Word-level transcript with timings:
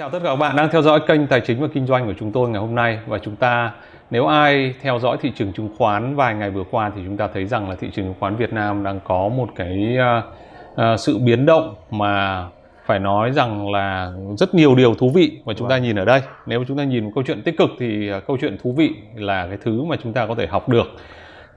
chào 0.00 0.10
tất 0.10 0.18
cả 0.22 0.28
các 0.28 0.36
bạn 0.36 0.56
đang 0.56 0.68
theo 0.70 0.82
dõi 0.82 1.00
kênh 1.06 1.26
tài 1.26 1.40
chính 1.40 1.60
và 1.60 1.68
kinh 1.74 1.86
doanh 1.86 2.06
của 2.06 2.14
chúng 2.20 2.32
tôi 2.32 2.48
ngày 2.48 2.60
hôm 2.60 2.74
nay 2.74 2.98
và 3.06 3.18
chúng 3.18 3.36
ta 3.36 3.72
nếu 4.10 4.26
ai 4.26 4.74
theo 4.80 4.98
dõi 4.98 5.16
thị 5.20 5.32
trường 5.36 5.52
chứng 5.52 5.68
khoán 5.78 6.16
vài 6.16 6.34
ngày 6.34 6.50
vừa 6.50 6.64
qua 6.70 6.90
thì 6.96 7.02
chúng 7.04 7.16
ta 7.16 7.28
thấy 7.34 7.46
rằng 7.46 7.68
là 7.68 7.76
thị 7.76 7.90
trường 7.92 8.04
chứng 8.04 8.14
khoán 8.20 8.36
Việt 8.36 8.52
Nam 8.52 8.84
đang 8.84 9.00
có 9.04 9.28
một 9.28 9.48
cái 9.56 9.96
uh, 10.72 11.00
sự 11.00 11.18
biến 11.18 11.46
động 11.46 11.74
mà 11.90 12.44
phải 12.86 12.98
nói 12.98 13.32
rằng 13.32 13.70
là 13.70 14.12
rất 14.38 14.54
nhiều 14.54 14.74
điều 14.74 14.94
thú 14.94 15.10
vị 15.14 15.38
và 15.44 15.54
chúng 15.54 15.68
ta 15.68 15.76
vâng. 15.76 15.82
nhìn 15.82 15.96
ở 15.96 16.04
đây 16.04 16.22
nếu 16.46 16.64
chúng 16.68 16.78
ta 16.78 16.84
nhìn 16.84 17.04
một 17.04 17.10
câu 17.14 17.24
chuyện 17.26 17.42
tích 17.42 17.58
cực 17.58 17.70
thì 17.78 18.12
uh, 18.12 18.26
câu 18.26 18.36
chuyện 18.40 18.56
thú 18.62 18.74
vị 18.76 18.90
là 19.14 19.46
cái 19.46 19.58
thứ 19.64 19.82
mà 19.82 19.96
chúng 20.02 20.12
ta 20.12 20.26
có 20.26 20.34
thể 20.34 20.46
học 20.46 20.68
được 20.68 20.86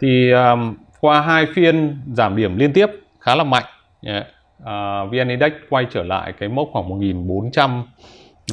thì 0.01 0.31
um, 0.31 0.75
qua 0.99 1.21
hai 1.21 1.45
phiên 1.55 1.97
giảm 2.13 2.35
điểm 2.35 2.57
liên 2.57 2.73
tiếp 2.73 2.87
khá 3.19 3.35
là 3.35 3.43
mạnh 3.43 3.65
yeah. 4.05 4.25
uh, 4.61 5.11
VN 5.11 5.29
Index 5.29 5.53
quay 5.69 5.85
trở 5.91 6.03
lại 6.03 6.33
cái 6.39 6.49
mốc 6.49 6.67
khoảng 6.71 6.89
1400 6.89 7.83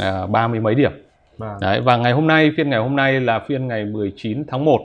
à, 0.01 0.27
30 0.27 0.61
mấy 0.61 0.75
điểm. 0.75 0.93
Vâng. 1.39 1.57
Đấy, 1.61 1.81
và 1.81 1.97
ngày 1.97 2.13
hôm 2.13 2.27
nay 2.27 2.51
phiên 2.57 2.71
ngày 2.71 2.81
hôm 2.81 2.97
nay 2.97 3.21
là 3.21 3.39
phiên 3.39 3.69
ngày 3.69 3.85
19 3.85 4.45
tháng 4.49 4.65
1 4.65 4.81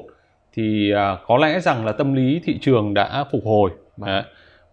thì 0.54 0.92
à, 0.92 1.18
có 1.28 1.38
lẽ 1.38 1.60
rằng 1.60 1.86
là 1.86 1.92
tâm 1.92 2.14
lý 2.14 2.42
thị 2.44 2.58
trường 2.62 2.94
đã 2.94 3.26
phục 3.32 3.42
hồi 3.46 3.72
vâng. 3.98 4.10
Đấy, 4.10 4.24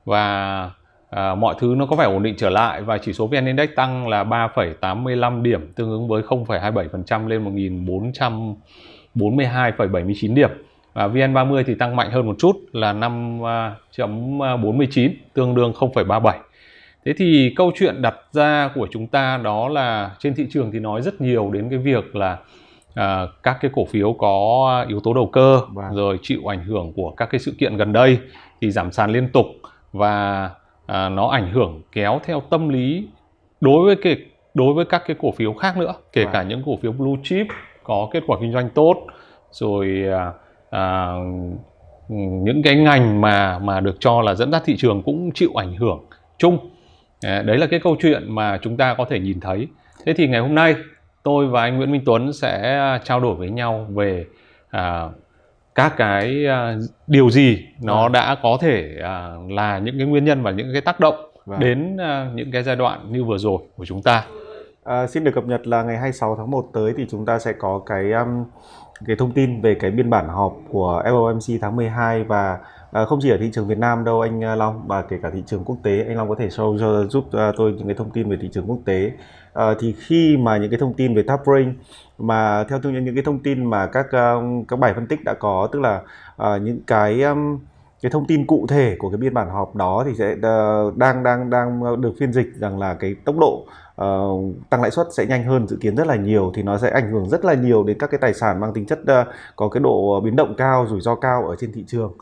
và 0.05 0.71
à, 1.11 1.35
mọi 1.35 1.55
thứ 1.59 1.75
nó 1.77 1.87
có 1.87 1.97
vẻ 1.97 2.05
ổn 2.05 2.23
định 2.23 2.35
trở 2.37 2.51
lại 2.51 2.83
và 2.83 2.99
chỉ 2.99 3.13
số 3.13 3.27
VN 3.27 3.47
Index 3.47 3.71
tăng 3.77 4.09
là 4.09 4.25
3,85 4.25 5.43
điểm 5.43 5.73
tương 5.77 5.91
ứng 5.91 6.09
với 6.09 6.23
0,27% 6.23 7.29
lên 7.29 7.45
1442,79 9.15 10.35
điểm 10.35 10.51
và 10.93 11.09
VN30 11.09 11.65
thì 11.67 11.75
tăng 11.75 11.97
mạnh 11.97 12.11
hơn 12.11 12.27
một 12.27 12.37
chút 12.39 12.57
là 12.73 12.93
5.49 12.93 15.11
tương 15.35 15.55
đương 15.55 15.73
0,37 15.73 16.33
Thế 17.05 17.13
thì 17.17 17.53
câu 17.57 17.73
chuyện 17.75 18.03
đặt 18.03 18.15
ra 18.31 18.71
của 18.75 18.89
chúng 18.91 19.07
ta 19.07 19.41
đó 19.45 19.69
là 19.69 20.11
trên 20.19 20.35
thị 20.35 20.47
trường 20.51 20.73
thì 20.73 20.79
nói 20.79 21.03
rất 21.03 21.21
nhiều 21.21 21.51
đến 21.51 21.71
cái 21.71 21.79
việc 21.79 22.17
là 22.17 22.39
à, 22.95 23.27
các 23.43 23.59
cái 23.61 23.71
cổ 23.75 23.85
phiếu 23.85 24.13
có 24.13 24.85
yếu 24.89 25.01
tố 25.01 25.15
đầu 25.15 25.27
cơ 25.27 25.61
vâng. 25.73 25.95
rồi 25.95 26.19
chịu 26.23 26.51
ảnh 26.51 26.65
hưởng 26.65 26.93
của 26.97 27.11
các 27.11 27.27
cái 27.31 27.39
sự 27.39 27.53
kiện 27.59 27.77
gần 27.77 27.93
đây 27.93 28.19
thì 28.61 28.71
giảm 28.71 28.93
sàn 28.93 29.11
liên 29.11 29.29
tục 29.33 29.47
và 29.93 30.51
à, 30.87 31.09
nó 31.09 31.29
ảnh 31.29 31.53
hưởng 31.53 31.83
kéo 31.93 32.21
theo 32.25 32.43
tâm 32.51 32.69
lý 32.69 33.09
đối 33.61 33.87
với 33.87 33.97
cái 33.97 34.17
đối 34.55 34.75
với 34.75 34.85
các 34.85 35.03
cái 35.07 35.17
cổ 35.21 35.33
phiếu 35.33 35.53
khác 35.53 35.77
nữa 35.77 35.95
kể 36.13 36.25
vâng. 36.25 36.33
cả 36.33 36.43
những 36.43 36.63
cổ 36.67 36.77
phiếu 36.83 36.93
blue 36.93 37.21
chip 37.25 37.47
có 37.85 38.09
kết 38.13 38.23
quả 38.27 38.39
kinh 38.41 38.53
doanh 38.53 38.71
tốt 38.71 38.97
rồi 39.51 40.05
à, 40.13 40.33
à, 40.71 41.13
những 42.09 42.63
cái 42.63 42.77
ngành 42.77 43.21
mà 43.21 43.59
mà 43.59 43.81
được 43.81 43.97
cho 44.01 44.23
là 44.23 44.35
dẫn 44.35 44.53
dắt 44.53 44.63
thị 44.65 44.77
trường 44.79 45.03
cũng 45.03 45.31
chịu 45.35 45.51
ảnh 45.55 45.77
hưởng 45.77 46.01
chung 46.39 46.59
đấy 47.23 47.59
là 47.59 47.67
cái 47.67 47.81
câu 47.81 47.97
chuyện 48.01 48.35
mà 48.35 48.59
chúng 48.63 48.77
ta 48.77 48.95
có 48.99 49.05
thể 49.11 49.19
nhìn 49.19 49.41
thấy 49.41 49.69
thế 50.05 50.13
thì 50.13 50.29
ngày 50.29 50.41
hôm 50.41 50.55
nay 50.55 50.75
tôi 51.23 51.47
và 51.47 51.63
anh 51.63 51.77
Nguyễn 51.77 51.93
Minh 51.93 52.03
Tuấn 52.07 52.33
sẽ 52.33 52.79
à, 52.79 53.01
trao 53.05 53.21
đổi 53.21 53.35
với 53.35 53.51
nhau 53.51 53.87
về 53.95 54.27
à, 54.71 55.09
các 55.75 55.95
cái 55.97 56.47
à, 56.47 56.77
điều 57.07 57.31
gì 57.31 57.67
nó 57.83 58.03
vâng. 58.03 58.13
đã 58.13 58.37
có 58.43 58.59
thể 58.61 58.97
à, 59.03 59.31
là 59.49 59.79
những 59.79 59.99
cái 59.99 60.07
nguyên 60.07 60.25
nhân 60.25 60.43
và 60.43 60.51
những 60.51 60.73
cái 60.73 60.81
tác 60.81 61.01
động 61.01 61.31
vâng. 61.47 61.61
đến 61.61 61.97
à, 61.97 62.31
những 62.35 62.51
cái 62.51 62.63
giai 62.63 62.77
đoạn 62.77 63.13
như 63.13 63.25
vừa 63.25 63.39
rồi 63.39 63.59
của 63.77 63.85
chúng 63.85 64.03
ta. 64.03 64.25
À, 64.85 65.07
xin 65.07 65.25
được 65.25 65.33
cập 65.35 65.45
nhật 65.45 65.67
là 65.67 65.83
ngày 65.83 65.97
26 65.97 66.37
tháng 66.37 66.51
1 66.51 66.67
tới 66.73 66.93
thì 66.97 67.07
chúng 67.11 67.27
ta 67.27 67.39
sẽ 67.39 67.53
có 67.53 67.83
cái 67.87 68.13
um, 68.13 68.45
cái 69.07 69.17
thông 69.17 69.33
tin 69.33 69.61
về 69.61 69.75
cái 69.75 69.91
biên 69.91 70.11
bản 70.11 70.29
họp 70.29 70.53
của 70.69 71.03
FOMC 71.07 71.59
tháng 71.63 71.77
12 71.77 72.25
và 72.25 72.59
À, 72.93 73.05
không 73.05 73.19
chỉ 73.23 73.31
ở 73.31 73.37
thị 73.41 73.51
trường 73.53 73.67
Việt 73.69 73.79
Nam 73.79 74.05
đâu 74.05 74.21
anh 74.21 74.45
à, 74.45 74.55
Long 74.55 74.89
mà 74.89 75.03
kể 75.03 75.19
cả 75.23 75.31
thị 75.31 75.43
trường 75.47 75.65
quốc 75.65 75.77
tế 75.83 76.05
anh 76.09 76.17
Long 76.17 76.29
có 76.29 76.35
thể 76.39 76.49
show 76.49 76.79
cho 76.79 77.05
giúp 77.05 77.25
uh, 77.27 77.55
tôi 77.57 77.73
những 77.73 77.87
cái 77.87 77.95
thông 77.95 78.11
tin 78.11 78.31
về 78.31 78.37
thị 78.41 78.49
trường 78.53 78.67
quốc 78.67 78.79
tế. 78.85 79.13
Uh, 79.53 79.77
thì 79.81 79.95
khi 79.99 80.37
mà 80.37 80.57
những 80.57 80.71
cái 80.71 80.79
thông 80.79 80.95
tin 80.95 81.15
về 81.15 81.23
top 81.23 81.41
mà 82.19 82.65
theo 82.65 82.79
tôi 82.83 82.93
những 82.93 83.15
cái 83.15 83.25
thông 83.25 83.39
tin 83.39 83.65
mà 83.71 83.87
các 83.87 84.07
uh, 84.07 84.69
các 84.69 84.79
bài 84.79 84.93
phân 84.95 85.07
tích 85.07 85.25
đã 85.25 85.35
có 85.35 85.69
tức 85.73 85.81
là 85.81 86.03
uh, 86.43 86.63
những 86.63 86.81
cái 86.87 87.23
um, 87.23 87.59
cái 88.03 88.11
thông 88.11 88.27
tin 88.27 88.47
cụ 88.47 88.67
thể 88.69 88.97
của 88.99 89.11
cái 89.11 89.19
biên 89.19 89.35
bản 89.35 89.51
họp 89.51 89.77
đó 89.77 90.05
thì 90.07 90.15
sẽ 90.19 90.33
uh, 90.33 90.97
đang 90.97 91.23
đang 91.23 91.51
đang 91.51 92.01
được 92.01 92.13
phiên 92.21 92.33
dịch 92.33 92.55
rằng 92.55 92.79
là 92.79 92.95
cái 92.95 93.15
tốc 93.25 93.37
độ 93.39 93.67
uh, 94.03 94.55
tăng 94.71 94.83
lãi 94.83 94.91
suất 94.91 95.07
sẽ 95.13 95.27
nhanh 95.27 95.45
hơn 95.45 95.69
dự 95.69 95.77
kiến 95.81 95.97
rất 95.97 96.07
là 96.07 96.17
nhiều 96.17 96.53
thì 96.55 96.63
nó 96.63 96.79
sẽ 96.79 96.91
ảnh 96.91 97.13
hưởng 97.13 97.29
rất 97.29 97.45
là 97.45 97.55
nhiều 97.55 97.85
đến 97.85 97.99
các 97.99 98.11
cái 98.11 98.19
tài 98.19 98.35
sản 98.35 98.61
mang 98.61 98.73
tính 98.73 98.87
chất 98.87 98.99
uh, 99.03 99.27
có 99.57 99.69
cái 99.69 99.81
độ 99.81 100.21
biến 100.21 100.37
động 100.37 100.55
cao 100.59 100.87
rủi 100.91 101.01
ro 101.01 101.15
cao 101.15 101.47
ở 101.49 101.57
trên 101.57 101.73
thị 101.73 101.85
trường 101.87 102.13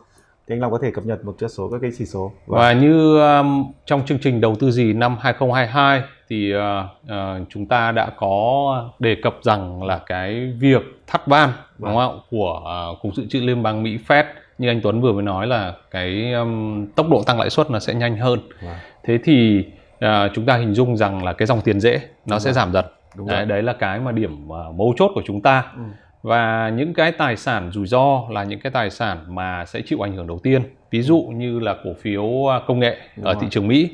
thì 0.47 0.55
anh 0.55 0.61
Long 0.61 0.71
có 0.71 0.79
thể 0.81 0.91
cập 0.91 1.05
nhật 1.05 1.25
một 1.25 1.35
chút 1.39 1.47
số 1.47 1.69
các 1.69 1.77
cái 1.81 1.91
chỉ 1.97 2.05
số. 2.05 2.31
Vâng. 2.45 2.59
Và 2.59 2.73
như 2.73 3.19
um, 3.19 3.71
trong 3.85 4.05
chương 4.05 4.19
trình 4.19 4.41
đầu 4.41 4.55
tư 4.55 4.71
gì 4.71 4.93
năm 4.93 5.17
2022 5.19 6.01
thì 6.29 6.53
uh, 6.55 6.61
uh, 7.05 7.47
chúng 7.49 7.65
ta 7.65 7.91
đã 7.91 8.09
có 8.17 8.91
đề 8.99 9.15
cập 9.23 9.35
rằng 9.41 9.83
là 9.83 9.99
cái 10.05 10.53
việc 10.59 10.81
thắt 11.07 11.27
van 11.27 11.49
vâng. 11.77 11.91
đúng 11.91 11.95
không 11.95 12.21
của 12.31 12.61
uh, 12.91 13.01
cục 13.01 13.15
dự 13.15 13.25
trữ 13.29 13.39
liên 13.39 13.63
bang 13.63 13.83
Mỹ 13.83 13.97
Fed 14.07 14.23
như 14.57 14.67
anh 14.67 14.81
Tuấn 14.81 15.01
vừa 15.01 15.13
mới 15.13 15.23
nói 15.23 15.47
là 15.47 15.73
cái 15.91 16.33
um, 16.33 16.87
tốc 16.95 17.09
độ 17.09 17.23
tăng 17.25 17.39
lãi 17.39 17.49
suất 17.49 17.71
nó 17.71 17.79
sẽ 17.79 17.93
nhanh 17.93 18.17
hơn. 18.17 18.39
Vâng. 18.61 18.75
Thế 19.03 19.19
thì 19.23 19.65
uh, 20.05 20.09
chúng 20.33 20.45
ta 20.45 20.57
hình 20.57 20.73
dung 20.73 20.97
rằng 20.97 21.23
là 21.23 21.33
cái 21.33 21.45
dòng 21.45 21.61
tiền 21.61 21.79
dễ 21.79 21.97
nó 21.99 22.35
đúng 22.35 22.39
sẽ 22.39 22.49
rồi. 22.49 22.53
giảm 22.53 22.71
dần. 22.71 22.85
Đúng 23.15 23.27
đấy, 23.27 23.45
đấy 23.45 23.61
là 23.63 23.73
cái 23.73 23.99
mà 23.99 24.11
điểm 24.11 24.47
uh, 24.47 24.75
mấu 24.75 24.93
chốt 24.97 25.11
của 25.15 25.21
chúng 25.25 25.41
ta. 25.41 25.63
Ừ 25.77 25.83
và 26.21 26.69
những 26.69 26.93
cái 26.93 27.11
tài 27.11 27.37
sản 27.37 27.71
rủi 27.71 27.87
ro 27.87 28.23
là 28.29 28.43
những 28.43 28.59
cái 28.59 28.71
tài 28.71 28.89
sản 28.89 29.25
mà 29.27 29.65
sẽ 29.65 29.81
chịu 29.81 30.05
ảnh 30.05 30.15
hưởng 30.15 30.27
đầu 30.27 30.39
tiên. 30.43 30.63
Ví 30.91 31.01
dụ 31.01 31.29
như 31.35 31.59
là 31.59 31.75
cổ 31.83 31.89
phiếu 32.01 32.51
à, 32.51 32.59
công 32.67 32.79
nghệ 32.79 32.97
Đúng 33.15 33.25
ở 33.25 33.33
rồi. 33.33 33.41
thị 33.41 33.47
trường 33.51 33.67
Mỹ. 33.67 33.89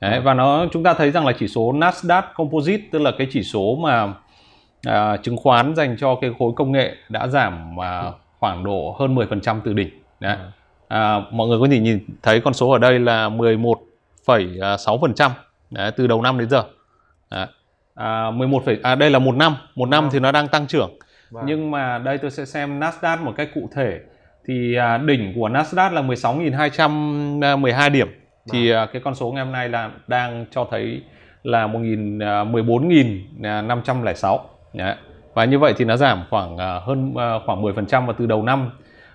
Đấy, 0.00 0.20
và 0.20 0.34
nó 0.34 0.66
chúng 0.72 0.82
ta 0.82 0.94
thấy 0.94 1.10
rằng 1.10 1.26
là 1.26 1.32
chỉ 1.38 1.48
số 1.48 1.72
Nasdaq 1.72 2.22
Composite 2.34 2.82
tức 2.92 2.98
là 2.98 3.10
cái 3.18 3.26
chỉ 3.30 3.42
số 3.42 3.78
mà 3.80 4.14
à, 4.86 5.16
chứng 5.16 5.36
khoán 5.36 5.74
dành 5.74 5.96
cho 5.98 6.18
cái 6.20 6.30
khối 6.38 6.52
công 6.56 6.72
nghệ 6.72 6.96
đã 7.08 7.26
giảm 7.26 7.80
à, 7.80 8.12
khoảng 8.38 8.64
độ 8.64 8.96
hơn 8.98 9.14
10% 9.14 9.60
từ 9.64 9.72
đỉnh. 9.72 9.88
Đấy. 10.20 10.36
À, 10.88 11.20
mọi 11.30 11.48
người 11.48 11.58
có 11.60 11.66
thể 11.70 11.78
nhìn 11.78 12.06
thấy 12.22 12.40
con 12.40 12.54
số 12.54 12.70
ở 12.70 12.78
đây 12.78 12.98
là 12.98 13.28
11,6% 13.28 15.30
Đấy, 15.70 15.90
từ 15.96 16.06
đầu 16.06 16.22
năm 16.22 16.38
đến 16.38 16.50
giờ. 16.50 16.64
Đấy. 17.30 17.46
À, 17.94 18.30
11, 18.30 18.62
à, 18.82 18.94
đây 18.94 19.10
là 19.10 19.18
một 19.18 19.36
năm. 19.36 19.56
Một 19.74 19.88
năm 19.88 20.08
thì 20.12 20.20
nó 20.20 20.32
đang 20.32 20.48
tăng 20.48 20.66
trưởng 20.66 20.90
Vâng. 21.30 21.44
Nhưng 21.46 21.70
mà 21.70 21.98
đây 21.98 22.18
tôi 22.18 22.30
sẽ 22.30 22.44
xem 22.44 22.80
Nasdaq 22.80 23.24
một 23.24 23.32
cách 23.36 23.48
cụ 23.54 23.68
thể. 23.74 24.00
Thì 24.46 24.74
à, 24.74 24.98
đỉnh 24.98 25.32
của 25.34 25.48
Nasdaq 25.48 25.92
là 25.92 26.02
16.212 26.02 27.90
điểm. 27.90 28.08
Vâng. 28.08 28.16
Thì 28.52 28.70
à, 28.70 28.86
cái 28.92 29.02
con 29.04 29.14
số 29.14 29.32
ngày 29.32 29.44
hôm 29.44 29.52
nay 29.52 29.68
là 29.68 29.90
đang 30.06 30.46
cho 30.50 30.66
thấy 30.70 31.02
là 31.42 31.66
1.000 31.66 32.22
à, 32.22 32.44
14.506. 32.44 34.38
Đấy. 34.74 34.94
Và 35.34 35.44
như 35.44 35.58
vậy 35.58 35.74
thì 35.76 35.84
nó 35.84 35.96
giảm 35.96 36.24
khoảng 36.30 36.56
à, 36.56 36.80
hơn 36.84 37.14
à, 37.16 37.34
khoảng 37.46 37.62
10% 37.62 38.06
và 38.06 38.12
từ 38.18 38.26
đầu 38.26 38.42
năm 38.42 38.70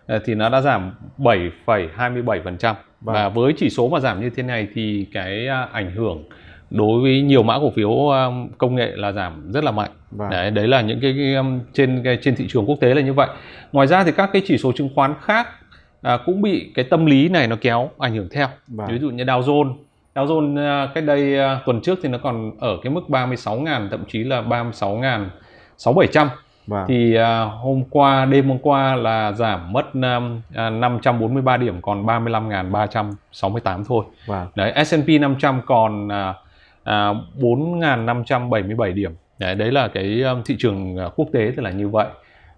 à, 0.07 0.19
thì 0.25 0.35
nó 0.35 0.49
đã 0.49 0.61
giảm 0.61 0.95
7,27%. 1.17 2.73
Vâng. 3.01 3.15
Và 3.15 3.29
với 3.29 3.53
chỉ 3.57 3.69
số 3.69 3.89
mà 3.89 3.99
giảm 3.99 4.21
như 4.21 4.29
thế 4.29 4.43
này 4.43 4.67
thì 4.73 5.07
cái 5.13 5.47
à, 5.47 5.67
ảnh 5.71 5.91
hưởng 5.91 6.23
đối 6.73 7.01
với 7.01 7.21
nhiều 7.21 7.43
mã 7.43 7.59
cổ 7.59 7.69
phiếu 7.69 7.91
um, 7.91 8.49
công 8.57 8.75
nghệ 8.75 8.91
là 8.95 9.11
giảm 9.11 9.51
rất 9.51 9.63
là 9.63 9.71
mạnh 9.71 9.91
vâng. 10.11 10.29
đấy 10.29 10.51
đấy 10.51 10.67
là 10.67 10.81
những 10.81 10.99
cái, 11.01 11.15
cái 11.17 11.43
trên 11.73 12.01
cái, 12.03 12.17
trên 12.21 12.35
thị 12.35 12.45
trường 12.49 12.65
quốc 12.65 12.77
tế 12.81 12.93
là 12.93 13.01
như 13.01 13.13
vậy 13.13 13.27
ngoài 13.71 13.87
ra 13.87 14.03
thì 14.03 14.11
các 14.11 14.29
cái 14.33 14.41
chỉ 14.45 14.57
số 14.57 14.71
chứng 14.71 14.89
khoán 14.95 15.13
khác 15.21 15.47
à, 16.01 16.17
cũng 16.25 16.41
bị 16.41 16.71
cái 16.75 16.85
tâm 16.85 17.05
lý 17.05 17.29
này 17.29 17.47
nó 17.47 17.55
kéo 17.61 17.89
ảnh 17.99 18.15
hưởng 18.15 18.27
theo 18.31 18.47
vâng. 18.67 18.87
ví 18.91 18.99
dụ 18.99 19.09
như 19.09 19.23
Dow 19.23 19.41
Jones 19.41 19.73
Dow 20.15 20.25
Jones 20.25 20.85
uh, 20.85 20.93
cách 20.93 21.03
đây 21.03 21.37
uh, 21.39 21.65
tuần 21.65 21.81
trước 21.81 21.99
thì 22.03 22.09
nó 22.09 22.17
còn 22.17 22.51
ở 22.59 22.77
cái 22.83 22.93
mức 22.93 23.01
36.000 23.07 23.89
thậm 23.89 24.03
chí 24.07 24.23
là 24.23 24.41
36.000 24.41 25.25
6700 25.77 26.29
Vâng. 26.67 26.85
Thì 26.87 27.17
uh, 27.17 27.23
hôm 27.61 27.83
qua 27.89 28.25
đêm 28.25 28.47
hôm 28.47 28.57
qua 28.57 28.95
là 28.95 29.31
giảm 29.31 29.73
mất 29.73 29.85
uh, 29.87 29.93
543 30.53 31.57
điểm 31.57 31.81
còn 31.81 32.05
35.368 32.05 33.83
thôi. 33.87 34.05
Vâng. 34.27 34.47
Đấy 34.55 34.85
S&P 34.85 35.07
500 35.21 35.61
còn 35.65 36.07
uh, 36.07 36.11
à, 36.83 37.13
4.577 37.39 38.93
điểm. 38.93 39.11
Đấy, 39.39 39.55
đấy 39.55 39.71
là 39.71 39.87
cái 39.87 40.21
um, 40.21 40.41
thị 40.45 40.55
trường 40.59 40.97
à, 40.97 41.09
quốc 41.15 41.27
tế 41.33 41.51
thì 41.55 41.63
là 41.63 41.71
như 41.71 41.89
vậy. 41.89 42.07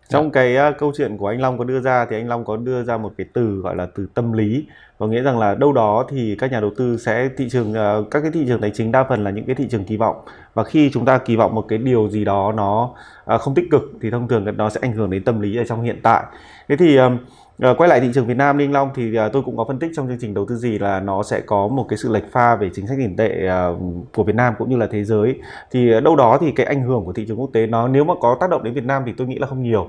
Trong 0.09 0.31
cái 0.31 0.57
uh, 0.57 0.77
câu 0.77 0.91
chuyện 0.97 1.17
của 1.17 1.27
anh 1.27 1.41
Long 1.41 1.57
có 1.57 1.63
đưa 1.63 1.81
ra 1.81 2.05
thì 2.09 2.15
anh 2.15 2.27
Long 2.27 2.45
có 2.45 2.57
đưa 2.57 2.83
ra 2.83 2.97
một 2.97 3.13
cái 3.17 3.27
từ 3.33 3.59
gọi 3.63 3.75
là 3.75 3.87
từ 3.95 4.07
tâm 4.13 4.33
lý. 4.33 4.65
Có 4.97 5.07
nghĩa 5.07 5.21
rằng 5.21 5.39
là 5.39 5.55
đâu 5.55 5.73
đó 5.73 6.05
thì 6.09 6.35
các 6.39 6.51
nhà 6.51 6.59
đầu 6.59 6.71
tư 6.77 6.97
sẽ 6.97 7.29
thị 7.37 7.49
trường 7.49 7.71
uh, 7.71 8.11
các 8.11 8.21
cái 8.21 8.31
thị 8.31 8.45
trường 8.47 8.61
tài 8.61 8.71
chính 8.73 8.91
đa 8.91 9.03
phần 9.03 9.23
là 9.23 9.31
những 9.31 9.45
cái 9.45 9.55
thị 9.55 9.67
trường 9.69 9.83
kỳ 9.83 9.97
vọng. 9.97 10.15
Và 10.53 10.63
khi 10.63 10.89
chúng 10.93 11.05
ta 11.05 11.17
kỳ 11.17 11.35
vọng 11.35 11.55
một 11.55 11.65
cái 11.67 11.77
điều 11.77 12.09
gì 12.09 12.25
đó 12.25 12.53
nó 12.55 12.93
uh, 13.35 13.41
không 13.41 13.55
tích 13.55 13.65
cực 13.71 13.81
thì 14.01 14.11
thông 14.11 14.27
thường 14.27 14.57
nó 14.57 14.69
sẽ 14.69 14.79
ảnh 14.83 14.93
hưởng 14.93 15.09
đến 15.09 15.23
tâm 15.23 15.41
lý 15.41 15.57
ở 15.57 15.63
trong 15.63 15.81
hiện 15.81 15.99
tại. 16.03 16.23
Thế 16.67 16.75
thì 16.75 16.95
um, 16.95 17.17
quay 17.59 17.89
lại 17.89 17.99
thị 17.99 18.09
trường 18.13 18.25
Việt 18.25 18.37
Nam 18.37 18.57
Ninh 18.57 18.71
Long 18.71 18.89
thì 18.95 19.15
à, 19.15 19.29
tôi 19.29 19.41
cũng 19.41 19.57
có 19.57 19.65
phân 19.67 19.79
tích 19.79 19.91
trong 19.95 20.07
chương 20.07 20.17
trình 20.21 20.33
đầu 20.33 20.45
tư 20.45 20.55
gì 20.55 20.79
là 20.79 20.99
nó 20.99 21.23
sẽ 21.23 21.41
có 21.41 21.67
một 21.67 21.85
cái 21.89 21.97
sự 21.97 22.09
lệch 22.09 22.31
pha 22.31 22.55
về 22.55 22.69
chính 22.73 22.87
sách 22.87 22.97
tiền 22.99 23.15
tệ 23.15 23.47
à, 23.47 23.67
của 24.15 24.23
Việt 24.23 24.35
Nam 24.35 24.53
cũng 24.57 24.69
như 24.69 24.77
là 24.77 24.87
thế 24.91 25.03
giới. 25.03 25.39
Thì 25.71 26.01
đâu 26.03 26.15
đó 26.15 26.37
thì 26.41 26.51
cái 26.51 26.65
ảnh 26.65 26.81
hưởng 26.81 27.05
của 27.05 27.13
thị 27.13 27.25
trường 27.27 27.39
quốc 27.39 27.49
tế 27.53 27.67
nó 27.67 27.87
nếu 27.87 28.03
mà 28.03 28.13
có 28.21 28.37
tác 28.39 28.49
động 28.49 28.63
đến 28.63 28.73
Việt 28.73 28.85
Nam 28.85 29.03
thì 29.05 29.13
tôi 29.17 29.27
nghĩ 29.27 29.37
là 29.39 29.47
không 29.47 29.63
nhiều. 29.63 29.87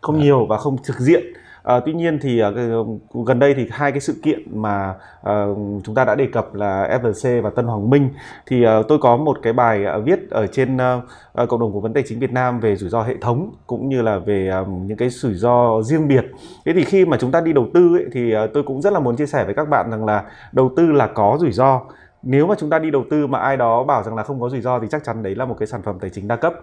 Không 0.00 0.16
à. 0.16 0.22
nhiều 0.22 0.46
và 0.46 0.58
không 0.58 0.76
trực 0.82 0.98
diện 0.98 1.22
À, 1.62 1.80
tuy 1.80 1.92
nhiên 1.92 2.18
thì 2.22 2.42
uh, 2.42 3.26
gần 3.26 3.38
đây 3.38 3.54
thì 3.54 3.66
hai 3.70 3.92
cái 3.92 4.00
sự 4.00 4.14
kiện 4.22 4.60
mà 4.60 4.94
uh, 5.20 5.58
chúng 5.84 5.94
ta 5.94 6.04
đã 6.04 6.14
đề 6.14 6.26
cập 6.26 6.54
là 6.54 6.98
FLC 7.02 7.42
và 7.42 7.50
Tân 7.50 7.64
Hoàng 7.64 7.90
Minh 7.90 8.08
thì 8.46 8.66
uh, 8.66 8.88
tôi 8.88 8.98
có 8.98 9.16
một 9.16 9.38
cái 9.42 9.52
bài 9.52 9.84
uh, 9.98 10.04
viết 10.04 10.30
ở 10.30 10.46
trên 10.46 10.76
uh, 10.76 11.48
cộng 11.48 11.60
đồng 11.60 11.72
của 11.72 11.80
vấn 11.80 11.92
đề 11.92 12.02
chính 12.06 12.18
Việt 12.18 12.32
Nam 12.32 12.60
về 12.60 12.76
rủi 12.76 12.90
ro 12.90 13.02
hệ 13.02 13.14
thống 13.20 13.54
cũng 13.66 13.88
như 13.88 14.02
là 14.02 14.18
về 14.18 14.48
um, 14.48 14.86
những 14.86 14.96
cái 14.96 15.08
rủi 15.08 15.34
ro 15.34 15.82
riêng 15.82 16.08
biệt. 16.08 16.24
Thế 16.64 16.72
thì 16.72 16.84
khi 16.84 17.04
mà 17.04 17.16
chúng 17.20 17.32
ta 17.32 17.40
đi 17.40 17.52
đầu 17.52 17.66
tư 17.74 17.96
ấy, 17.96 18.06
thì 18.12 18.36
uh, 18.36 18.50
tôi 18.54 18.62
cũng 18.62 18.82
rất 18.82 18.92
là 18.92 19.00
muốn 19.00 19.16
chia 19.16 19.26
sẻ 19.26 19.44
với 19.44 19.54
các 19.54 19.68
bạn 19.68 19.90
rằng 19.90 20.04
là 20.04 20.24
đầu 20.52 20.70
tư 20.76 20.92
là 20.92 21.06
có 21.06 21.36
rủi 21.40 21.52
ro 21.52 21.80
nếu 22.22 22.46
mà 22.46 22.54
chúng 22.58 22.70
ta 22.70 22.78
đi 22.78 22.90
đầu 22.90 23.04
tư 23.10 23.26
mà 23.26 23.38
ai 23.38 23.56
đó 23.56 23.84
bảo 23.84 24.02
rằng 24.02 24.14
là 24.14 24.22
không 24.22 24.40
có 24.40 24.48
rủi 24.48 24.60
ro 24.60 24.80
thì 24.80 24.86
chắc 24.90 25.04
chắn 25.04 25.22
đấy 25.22 25.34
là 25.34 25.44
một 25.44 25.56
cái 25.58 25.66
sản 25.66 25.82
phẩm 25.82 25.98
tài 26.00 26.10
chính 26.10 26.28
đa 26.28 26.36
cấp. 26.36 26.54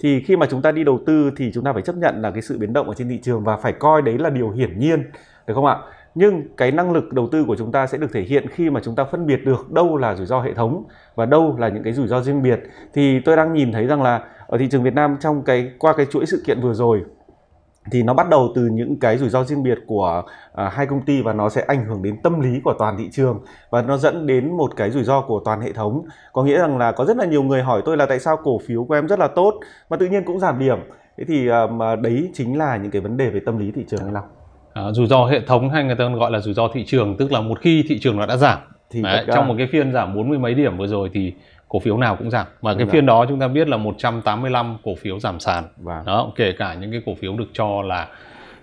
Thì 0.00 0.22
khi 0.22 0.36
mà 0.36 0.46
chúng 0.50 0.62
ta 0.62 0.72
đi 0.72 0.84
đầu 0.84 1.00
tư 1.06 1.30
thì 1.36 1.50
chúng 1.54 1.64
ta 1.64 1.72
phải 1.72 1.82
chấp 1.82 1.96
nhận 1.96 2.22
là 2.22 2.30
cái 2.30 2.42
sự 2.42 2.58
biến 2.58 2.72
động 2.72 2.88
ở 2.88 2.94
trên 2.94 3.08
thị 3.08 3.18
trường 3.22 3.44
và 3.44 3.56
phải 3.56 3.72
coi 3.72 4.02
đấy 4.02 4.18
là 4.18 4.30
điều 4.30 4.50
hiển 4.50 4.78
nhiên, 4.78 5.04
được 5.46 5.54
không 5.54 5.66
ạ? 5.66 5.78
Nhưng 6.14 6.42
cái 6.56 6.70
năng 6.70 6.92
lực 6.92 7.12
đầu 7.12 7.28
tư 7.32 7.44
của 7.44 7.56
chúng 7.56 7.72
ta 7.72 7.86
sẽ 7.86 7.98
được 7.98 8.12
thể 8.12 8.22
hiện 8.22 8.46
khi 8.48 8.70
mà 8.70 8.80
chúng 8.84 8.94
ta 8.94 9.04
phân 9.04 9.26
biệt 9.26 9.44
được 9.44 9.72
đâu 9.72 9.96
là 9.96 10.14
rủi 10.14 10.26
ro 10.26 10.40
hệ 10.40 10.54
thống 10.54 10.84
và 11.14 11.26
đâu 11.26 11.56
là 11.58 11.68
những 11.68 11.82
cái 11.82 11.92
rủi 11.92 12.06
ro 12.06 12.20
riêng 12.20 12.42
biệt. 12.42 12.60
Thì 12.92 13.20
tôi 13.20 13.36
đang 13.36 13.52
nhìn 13.52 13.72
thấy 13.72 13.86
rằng 13.86 14.02
là 14.02 14.24
ở 14.46 14.58
thị 14.58 14.68
trường 14.70 14.82
Việt 14.82 14.94
Nam 14.94 15.16
trong 15.20 15.42
cái, 15.42 15.70
qua 15.78 15.92
cái 15.96 16.06
chuỗi 16.06 16.26
sự 16.26 16.42
kiện 16.46 16.60
vừa 16.60 16.74
rồi 16.74 17.04
thì 17.92 18.02
nó 18.02 18.14
bắt 18.14 18.28
đầu 18.28 18.52
từ 18.54 18.66
những 18.66 18.98
cái 19.00 19.18
rủi 19.18 19.28
ro 19.28 19.44
riêng 19.44 19.62
biệt 19.62 19.78
của 19.86 20.22
uh, 20.26 20.72
hai 20.72 20.86
công 20.86 21.02
ty 21.02 21.22
và 21.22 21.32
nó 21.32 21.48
sẽ 21.48 21.64
ảnh 21.68 21.84
hưởng 21.84 22.02
đến 22.02 22.22
tâm 22.22 22.40
lý 22.40 22.60
của 22.64 22.74
toàn 22.78 22.96
thị 22.98 23.08
trường 23.12 23.40
và 23.70 23.82
nó 23.82 23.96
dẫn 23.96 24.26
đến 24.26 24.56
một 24.56 24.76
cái 24.76 24.90
rủi 24.90 25.04
ro 25.04 25.20
của 25.20 25.42
toàn 25.44 25.60
hệ 25.60 25.72
thống. 25.72 26.04
Có 26.32 26.42
nghĩa 26.44 26.58
rằng 26.58 26.78
là 26.78 26.92
có 26.92 27.04
rất 27.04 27.16
là 27.16 27.24
nhiều 27.24 27.42
người 27.42 27.62
hỏi 27.62 27.82
tôi 27.84 27.96
là 27.96 28.06
tại 28.06 28.18
sao 28.20 28.36
cổ 28.44 28.58
phiếu 28.66 28.84
của 28.84 28.94
em 28.94 29.08
rất 29.08 29.18
là 29.18 29.28
tốt 29.28 29.54
mà 29.90 29.96
tự 29.96 30.06
nhiên 30.06 30.24
cũng 30.24 30.40
giảm 30.40 30.58
điểm. 30.58 30.78
Thế 31.18 31.24
thì 31.28 31.48
mà 31.70 31.96
đấy 31.96 32.30
chính 32.34 32.58
là 32.58 32.76
những 32.76 32.90
cái 32.90 33.02
vấn 33.02 33.16
đề 33.16 33.30
về 33.30 33.40
tâm 33.46 33.58
lý 33.58 33.72
thị 33.72 33.84
trường 33.88 34.00
anh 34.00 34.12
Long. 34.12 34.24
À, 34.74 34.82
rủi 34.92 35.06
ro 35.06 35.24
hệ 35.26 35.40
thống 35.46 35.70
hay 35.70 35.84
người 35.84 35.96
ta 35.96 36.08
gọi 36.08 36.30
là 36.30 36.40
rủi 36.40 36.54
ro 36.54 36.68
thị 36.74 36.84
trường 36.86 37.16
tức 37.16 37.32
là 37.32 37.40
một 37.40 37.60
khi 37.60 37.84
thị 37.88 37.98
trường 38.00 38.16
nó 38.16 38.26
đã 38.26 38.36
giảm. 38.36 38.58
Thì 38.90 39.02
đấy, 39.02 39.24
trong 39.34 39.48
một 39.48 39.54
cái 39.58 39.68
phiên 39.72 39.92
giảm 39.92 40.14
bốn 40.14 40.28
mươi 40.28 40.38
mấy 40.38 40.54
điểm 40.54 40.78
vừa 40.78 40.86
rồi 40.86 41.10
thì 41.14 41.34
cổ 41.74 41.80
phiếu 41.80 41.96
nào 41.96 42.16
cũng 42.16 42.30
giảm 42.30 42.46
và 42.60 42.74
cái 42.74 42.86
phiên 42.86 43.06
đó 43.06 43.26
chúng 43.28 43.40
ta 43.40 43.48
biết 43.48 43.68
là 43.68 43.76
185 43.76 44.76
cổ 44.84 44.94
phiếu 44.94 45.20
giảm 45.20 45.40
sàn 45.40 45.64
vâng. 45.76 46.04
đó 46.04 46.32
kể 46.36 46.52
cả 46.52 46.74
những 46.74 46.90
cái 46.90 47.02
cổ 47.06 47.14
phiếu 47.14 47.36
được 47.36 47.48
cho 47.52 47.82
là 47.82 48.08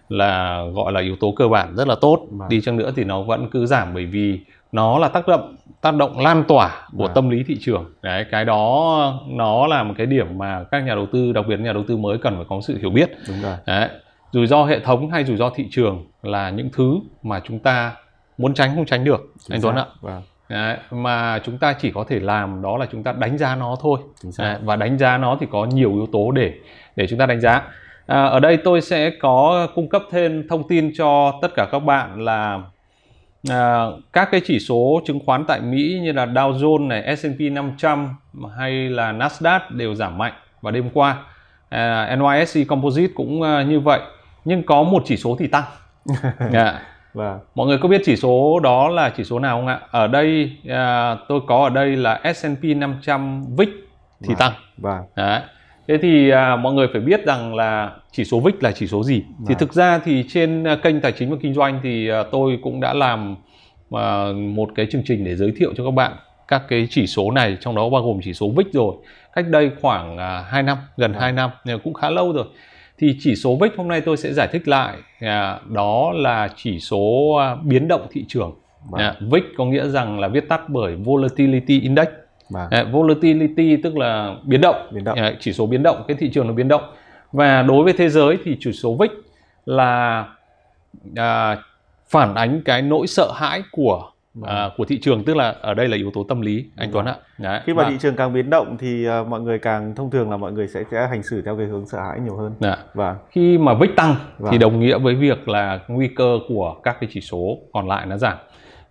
là 0.10 0.63
gọi 0.74 0.92
là 0.92 1.02
yếu 1.02 1.16
tố 1.16 1.34
cơ 1.36 1.48
bản 1.48 1.75
rất 1.75 1.88
là 1.88 1.96
tốt 2.02 2.19
vâng. 2.31 2.50
đi 2.50 2.62
chăng 2.62 2.78
nữa 2.78 2.92
thì 2.96 3.04
nó 3.04 3.22
vẫn 3.22 3.50
cứ 3.52 3.66
giảm 3.66 3.94
bởi 3.94 4.06
vì 4.06 4.40
nó 4.72 5.00
là 5.00 5.08
tác 5.08 5.28
động 5.28 5.56
tác 5.81 5.96
động 5.96 6.19
lan 6.19 6.44
tỏa 6.48 6.88
của 6.98 7.04
vâng. 7.04 7.12
tâm 7.16 7.30
lý 7.30 7.44
thị 7.48 7.58
trường 7.60 7.94
đấy 8.02 8.25
cái 8.31 8.46
đó 8.46 9.13
nó 9.28 9.68
là 9.68 9.84
một 9.84 9.94
cái 9.98 10.08
điểm 10.08 10.38
mà 10.38 10.63
các 10.72 10.80
nhà 10.80 10.96
đầu 10.96 11.06
tư 11.13 11.31
đặc 11.31 11.46
biệt 11.48 11.60
nhà 11.60 11.74
đầu 11.74 11.84
tư 11.88 11.98
mới 11.98 12.18
cần 12.18 12.36
phải 12.36 12.46
có 12.50 12.62
sự 12.62 12.78
hiểu 12.78 12.90
biết 12.90 13.12
Đúng 13.28 13.42
rồi. 13.42 13.56
Đấy. 13.66 13.90
rủi 14.31 14.48
ro 14.48 14.66
hệ 14.66 14.80
thống 14.80 15.10
hay 15.10 15.25
rủi 15.25 15.38
ro 15.38 15.50
thị 15.56 15.68
trường 15.72 16.06
là 16.24 16.50
những 16.50 16.69
thứ 16.74 17.00
mà 17.24 17.42
chúng 17.44 17.60
ta 17.60 17.96
muốn 18.38 18.54
tránh 18.54 18.75
không 18.75 18.86
tránh 18.86 19.04
được 19.04 19.22
Chính 19.40 19.56
anh 19.56 19.62
Tuấn 19.62 19.75
ạ 19.75 19.86
vâng. 20.02 20.22
Đấy, 20.51 20.77
mà 20.92 21.39
chúng 21.39 21.57
ta 21.57 21.74
chỉ 21.74 21.92
có 21.92 22.06
thể 22.07 22.19
làm 22.19 22.62
đó 22.62 22.77
là 22.77 22.86
chúng 22.92 23.03
ta 23.03 23.12
đánh 23.12 23.38
giá 23.38 23.56
nó 23.56 23.75
thôi. 23.81 24.00
Đấy, 24.38 24.57
và 24.63 24.75
đánh 24.75 24.98
giá 24.98 25.18
nó 25.18 25.38
thì 25.39 25.48
có 25.51 25.65
nhiều 25.65 25.94
yếu 25.94 26.07
tố 26.12 26.31
để 26.31 26.53
để 26.95 27.07
chúng 27.07 27.19
ta 27.19 27.25
đánh 27.25 27.42
giá. 27.42 27.62
À, 28.07 28.25
ở 28.25 28.39
đây 28.39 28.57
tôi 28.57 28.81
sẽ 28.81 29.09
có 29.09 29.68
cung 29.75 29.89
cấp 29.89 30.03
thêm 30.12 30.48
thông 30.48 30.68
tin 30.68 30.92
cho 30.98 31.39
tất 31.42 31.48
cả 31.56 31.68
các 31.71 31.80
bạn 31.80 32.25
là 32.25 32.62
à, 33.50 33.86
các 34.13 34.30
cái 34.31 34.42
chỉ 34.45 34.59
số 34.59 35.01
chứng 35.06 35.19
khoán 35.25 35.45
tại 35.45 35.62
Mỹ 35.62 36.00
như 36.03 36.12
là 36.12 36.25
Dow 36.25 36.53
Jones 36.53 36.88
này, 36.88 37.15
S&P 37.18 37.39
500 37.51 38.09
hay 38.57 38.71
là 38.71 39.13
Nasdaq 39.13 39.59
đều 39.69 39.95
giảm 39.95 40.18
mạnh 40.18 40.33
vào 40.62 40.71
đêm 40.71 40.89
qua. 40.94 41.18
À, 41.69 42.15
NYSE 42.15 42.63
Composite 42.63 43.13
cũng 43.15 43.42
uh, 43.42 43.68
như 43.68 43.80
vậy. 43.80 44.00
Nhưng 44.45 44.63
có 44.63 44.83
một 44.83 45.03
chỉ 45.06 45.18
số 45.18 45.36
thì 45.39 45.48
tăng. 45.48 45.63
Yeah. 46.53 46.75
Dạ. 47.13 47.24
Vâng. 47.24 47.40
Mọi 47.56 47.68
người 47.68 47.78
có 47.78 47.90
biết 47.90 48.02
chỉ 48.06 48.16
số 48.16 48.60
đó 48.60 48.90
là 48.90 49.10
chỉ 49.18 49.24
số 49.24 49.40
nào 49.40 49.58
không 49.58 49.68
ạ? 49.68 49.80
Ở 49.92 50.08
đây 50.08 50.52
à, 50.69 51.16
tôi 51.28 51.40
có 51.48 51.63
ở 51.63 51.69
đây 51.69 51.96
là 51.96 52.22
S&P 52.36 52.63
500 52.63 53.44
VIX 53.58 53.69
thì 54.22 54.28
vâng. 54.28 54.38
tăng. 54.38 54.54
Vâng. 54.78 55.02
Đấy. 55.16 55.42
Thế 55.88 55.98
thì 56.02 56.30
à, 56.30 56.56
mọi 56.56 56.74
người 56.74 56.88
phải 56.92 57.02
biết 57.02 57.25
rằng 57.25 57.56
là 57.56 57.92
chỉ 58.12 58.24
số 58.24 58.40
VIX 58.40 58.56
là 58.60 58.72
chỉ 58.72 58.88
số 58.88 59.04
gì. 59.04 59.24
Vâng. 59.38 59.46
Thì 59.48 59.56
thực 59.60 59.74
ra 59.74 60.00
thì 60.00 60.25
trên 60.30 60.63
à, 60.63 60.75
kênh 60.75 61.02
tài 61.02 61.12
chính 61.12 61.31
và 61.31 61.38
kinh 61.42 61.54
doanh 61.54 61.80
thì 61.84 62.10
à, 62.10 62.24
tôi 62.31 62.60
cũng 62.63 62.80
đã 62.80 62.94
làm 62.94 63.36
à, 63.92 64.25
một 64.36 64.69
cái 64.75 64.88
chương 64.92 65.04
trình 65.06 65.24
để 65.24 65.36
giới 65.36 65.54
thiệu 65.58 65.74
cho 65.78 65.86
các 65.86 65.92
bạn 65.92 66.12
các 66.48 66.62
cái 66.68 66.88
chỉ 66.90 67.08
số 67.08 67.31
này 67.31 67.58
trong 67.60 67.75
đó 67.75 67.90
bao 67.90 68.02
gồm 68.02 68.19
chỉ 68.24 68.34
số 68.34 68.50
VIX 68.50 68.68
rồi. 68.74 68.96
Cách 69.34 69.46
đây 69.48 69.72
khoảng 69.81 70.18
à, 70.18 70.46
2 70.50 70.63
năm, 70.63 70.78
gần 70.98 71.12
vâng. 71.12 71.22
2 71.22 71.31
năm, 71.31 71.50
cũng 71.84 71.94
khá 71.94 72.10
lâu 72.10 72.34
rồi 72.34 72.46
thì 73.01 73.15
chỉ 73.19 73.36
số 73.36 73.56
VIX 73.56 73.71
hôm 73.77 73.88
nay 73.88 74.01
tôi 74.01 74.18
sẽ 74.18 74.33
giải 74.33 74.48
thích 74.51 74.68
lại 74.68 74.98
à, 75.19 75.59
đó 75.68 76.12
là 76.15 76.50
chỉ 76.56 76.80
số 76.80 77.36
à, 77.39 77.56
biến 77.63 77.88
động 77.88 78.07
thị 78.12 78.25
trường 78.27 78.53
vâng. 78.89 79.01
à, 79.01 79.15
VIX 79.19 79.44
có 79.57 79.65
nghĩa 79.65 79.88
rằng 79.88 80.19
là 80.19 80.27
viết 80.27 80.50
tắt 80.50 80.69
bởi 80.69 80.95
volatility 80.95 81.80
index 81.80 82.07
vâng. 82.50 82.68
à, 82.71 82.83
volatility 82.92 83.77
tức 83.83 83.98
là 83.98 84.36
biến 84.44 84.62
động, 84.62 84.75
biến 84.92 85.03
động. 85.03 85.18
À, 85.18 85.33
chỉ 85.39 85.53
số 85.53 85.65
biến 85.65 85.83
động 85.83 86.03
cái 86.07 86.18
thị 86.19 86.30
trường 86.33 86.48
nó 86.48 86.53
biến 86.53 86.68
động 86.68 86.81
và 87.31 87.62
đối 87.62 87.83
với 87.83 87.94
thế 87.94 88.09
giới 88.09 88.38
thì 88.44 88.57
chỉ 88.59 88.71
số 88.74 88.98
VIX 89.00 89.12
là 89.65 90.25
à, 91.15 91.57
phản 92.09 92.36
ánh 92.36 92.62
cái 92.65 92.81
nỗi 92.81 93.07
sợ 93.07 93.31
hãi 93.36 93.63
của. 93.71 94.11
À, 94.44 94.69
của 94.78 94.86
thị 94.86 95.00
trường 95.01 95.24
tức 95.24 95.38
là 95.38 95.56
ở 95.62 95.74
đây 95.74 95.88
là 95.88 95.98
yếu 95.98 96.12
tố 96.13 96.24
tâm 96.24 96.42
lý 96.42 96.66
anh 96.78 96.89
Tuấn 96.92 97.06
ạ. 97.06 97.16
Đấy. 97.38 97.62
Khi 97.66 97.74
mà 97.74 97.83
và... 97.83 97.89
thị 97.89 97.95
trường 98.00 98.16
càng 98.16 98.33
biến 98.33 98.50
động 98.50 98.78
thì 98.80 99.07
uh, 99.10 99.28
mọi 99.28 99.42
người 99.42 99.60
càng 99.60 99.95
thông 99.95 100.12
thường 100.12 100.31
là 100.31 100.38
mọi 100.38 100.51
người 100.51 100.68
sẽ 100.68 100.83
sẽ 100.92 101.07
hành 101.07 101.24
xử 101.24 101.42
theo 101.42 101.57
cái 101.57 101.66
hướng 101.66 101.86
sợ 101.86 102.01
hãi 102.01 102.19
nhiều 102.19 102.38
hơn. 102.38 102.56
Dạ. 102.60 102.78
Và 102.94 103.16
khi 103.30 103.57
mà 103.57 103.74
VIX 103.74 103.89
tăng 103.95 104.16
vâng. 104.38 104.51
thì 104.51 104.57
đồng 104.57 104.80
nghĩa 104.80 104.98
với 104.98 105.16
việc 105.16 105.48
là 105.48 105.80
nguy 105.88 106.07
cơ 106.07 106.39
của 106.48 106.75
các 106.83 106.98
cái 107.01 107.10
chỉ 107.13 107.22
số 107.22 107.57
còn 107.74 107.88
lại 107.88 108.06
nó 108.06 108.18
giảm. 108.18 108.38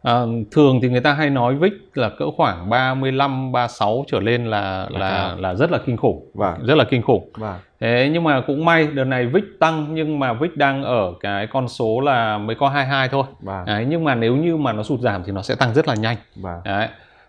À, 0.02 0.22
thường 0.50 0.78
thì 0.82 0.88
người 0.88 1.00
ta 1.00 1.12
hay 1.12 1.30
nói 1.30 1.54
VIX 1.54 1.72
là 1.94 2.10
cỡ 2.18 2.24
khoảng 2.36 2.70
35 2.70 3.52
36 3.52 4.04
trở 4.08 4.20
lên 4.20 4.46
là 4.46 4.88
là 4.90 4.98
là, 4.98 5.36
là 5.38 5.54
rất 5.54 5.70
là 5.70 5.78
kinh 5.86 5.96
khủng. 5.96 6.30
Vâng. 6.34 6.54
Rất 6.66 6.74
là 6.74 6.84
kinh 6.84 7.02
khủng. 7.02 7.30
Vâng. 7.36 7.56
Thế 7.80 8.10
nhưng 8.12 8.24
mà 8.24 8.40
cũng 8.46 8.64
may 8.64 8.86
đợt 8.86 9.04
này 9.04 9.26
VIX 9.26 9.44
tăng 9.58 9.94
nhưng 9.94 10.18
mà 10.18 10.32
VIX 10.32 10.50
đang 10.54 10.82
ở 10.82 11.14
cái 11.20 11.46
con 11.46 11.68
số 11.68 12.00
là 12.00 12.38
mới 12.38 12.56
có 12.56 12.68
22 12.68 13.08
thôi. 13.08 13.24
Vâng. 13.40 13.64
Đấy, 13.66 13.86
nhưng 13.88 14.04
mà 14.04 14.14
nếu 14.14 14.36
như 14.36 14.56
mà 14.56 14.72
nó 14.72 14.82
sụt 14.82 15.00
giảm 15.00 15.22
thì 15.26 15.32
nó 15.32 15.42
sẽ 15.42 15.54
tăng 15.54 15.74
rất 15.74 15.88
là 15.88 15.94
nhanh. 15.94 16.16
Vâng. 16.36 16.60
Đấy. 16.64 16.88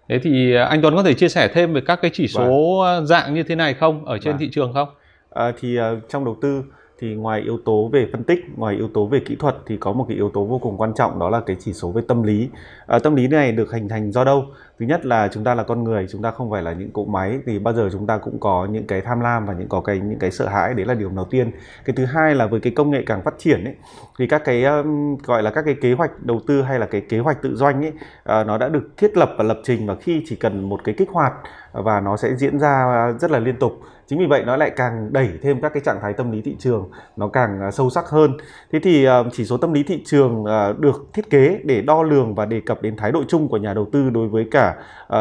Thế 0.09 0.19
thì 0.19 0.55
anh 0.55 0.81
Tuấn 0.81 0.95
có 0.95 1.03
thể 1.03 1.13
chia 1.13 1.29
sẻ 1.29 1.47
thêm 1.47 1.73
về 1.73 1.81
các 1.81 2.01
cái 2.01 2.11
chỉ 2.13 2.27
số 2.27 2.79
vâng. 2.81 3.05
dạng 3.05 3.33
như 3.33 3.43
thế 3.43 3.55
này 3.55 3.73
không 3.73 4.05
ở 4.05 4.17
trên 4.17 4.33
vâng. 4.33 4.39
thị 4.39 4.49
trường 4.51 4.73
không? 4.73 4.89
À, 5.33 5.51
thì 5.59 5.79
uh, 5.79 5.83
trong 6.09 6.25
đầu 6.25 6.37
tư 6.41 6.63
thì 6.99 7.15
ngoài 7.15 7.41
yếu 7.41 7.59
tố 7.65 7.89
về 7.93 8.07
phân 8.11 8.23
tích 8.23 8.39
ngoài 8.57 8.75
yếu 8.75 8.89
tố 8.93 9.05
về 9.05 9.19
kỹ 9.25 9.35
thuật 9.35 9.55
thì 9.67 9.77
có 9.77 9.93
một 9.93 10.05
cái 10.07 10.17
yếu 10.17 10.29
tố 10.33 10.43
vô 10.45 10.57
cùng 10.57 10.77
quan 10.77 10.93
trọng 10.93 11.19
đó 11.19 11.29
là 11.29 11.39
cái 11.39 11.55
chỉ 11.59 11.73
số 11.73 11.91
về 11.91 12.01
tâm 12.07 12.23
lý 12.23 12.49
à, 12.87 12.99
tâm 12.99 13.15
lý 13.15 13.27
này 13.27 13.51
được 13.51 13.71
hình 13.71 13.89
thành 13.89 14.11
do 14.11 14.23
đâu 14.23 14.45
thứ 14.81 14.87
nhất 14.87 15.05
là 15.05 15.27
chúng 15.27 15.43
ta 15.43 15.55
là 15.55 15.63
con 15.63 15.83
người 15.83 16.07
chúng 16.09 16.21
ta 16.21 16.31
không 16.31 16.51
phải 16.51 16.61
là 16.61 16.73
những 16.73 16.91
cỗ 16.91 17.05
máy. 17.05 17.39
Thì 17.45 17.59
bao 17.59 17.73
giờ 17.73 17.89
chúng 17.91 18.07
ta 18.07 18.17
cũng 18.17 18.39
có 18.39 18.67
những 18.71 18.87
cái 18.87 19.01
tham 19.01 19.19
lam 19.19 19.45
và 19.45 19.53
những 19.53 19.67
có 19.69 19.81
cái 19.81 19.99
những 19.99 20.19
cái 20.19 20.31
sợ 20.31 20.47
hãi 20.47 20.73
đấy 20.73 20.85
là 20.85 20.93
điều 20.93 21.09
đầu 21.09 21.25
tiên. 21.29 21.51
Cái 21.85 21.95
thứ 21.95 22.05
hai 22.05 22.35
là 22.35 22.47
với 22.47 22.59
cái 22.59 22.73
công 22.75 22.91
nghệ 22.91 23.03
càng 23.05 23.21
phát 23.21 23.33
triển 23.37 23.63
ấy 23.63 23.75
thì 24.19 24.27
các 24.27 24.41
cái 24.45 24.63
um, 24.63 25.17
gọi 25.23 25.43
là 25.43 25.51
các 25.51 25.61
cái 25.65 25.75
kế 25.81 25.93
hoạch 25.93 26.11
đầu 26.23 26.41
tư 26.47 26.61
hay 26.61 26.79
là 26.79 26.85
cái 26.85 27.01
kế 27.01 27.19
hoạch 27.19 27.41
tự 27.41 27.55
doanh 27.55 27.85
ấy 27.85 27.91
uh, 27.91 28.47
nó 28.47 28.57
đã 28.57 28.69
được 28.69 28.97
thiết 28.97 29.17
lập 29.17 29.31
và 29.37 29.43
lập 29.43 29.59
trình 29.63 29.87
và 29.87 29.95
khi 29.95 30.23
chỉ 30.25 30.35
cần 30.35 30.69
một 30.69 30.83
cái 30.83 30.95
kích 30.97 31.09
hoạt 31.09 31.33
và 31.73 31.99
nó 31.99 32.17
sẽ 32.17 32.35
diễn 32.35 32.59
ra 32.59 32.83
ờ, 32.83 33.17
rất 33.19 33.31
là 33.31 33.39
liên 33.39 33.55
tục. 33.59 33.79
Chính 34.07 34.19
vì 34.19 34.25
vậy 34.25 34.43
nó 34.45 34.57
lại 34.57 34.71
càng 34.75 35.13
đẩy 35.13 35.29
thêm 35.41 35.61
các 35.61 35.73
cái 35.73 35.81
trạng 35.85 35.99
thái 36.01 36.13
tâm 36.13 36.31
lý 36.31 36.41
thị 36.41 36.55
trường 36.59 36.89
nó 37.17 37.27
càng 37.27 37.59
ờ, 37.61 37.71
sâu 37.71 37.89
sắc 37.89 38.05
hơn. 38.09 38.37
Thế 38.71 38.79
thì 38.79 39.07
chỉ 39.31 39.45
số 39.45 39.57
tâm 39.57 39.73
lý 39.73 39.83
thị 39.83 40.03
trường 40.05 40.45
được 40.79 41.07
thiết 41.13 41.29
kế 41.29 41.59
để 41.63 41.81
đo 41.81 42.03
lường 42.03 42.35
và 42.35 42.45
đề 42.45 42.61
cập 42.65 42.81
đến 42.81 42.95
thái 42.97 43.11
độ 43.11 43.23
chung 43.27 43.47
của 43.47 43.57
nhà 43.57 43.73
đầu 43.73 43.87
tư 43.91 44.09
đối 44.09 44.27
với 44.27 44.47
cả 44.51 44.70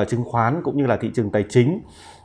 uh, 0.01 0.09
chứng 0.09 0.25
khoán 0.25 0.61
cũng 0.63 0.77
như 0.77 0.87
là 0.87 0.97
thị 0.97 1.11
trường 1.15 1.31
tài 1.31 1.45
chính. 1.49 1.81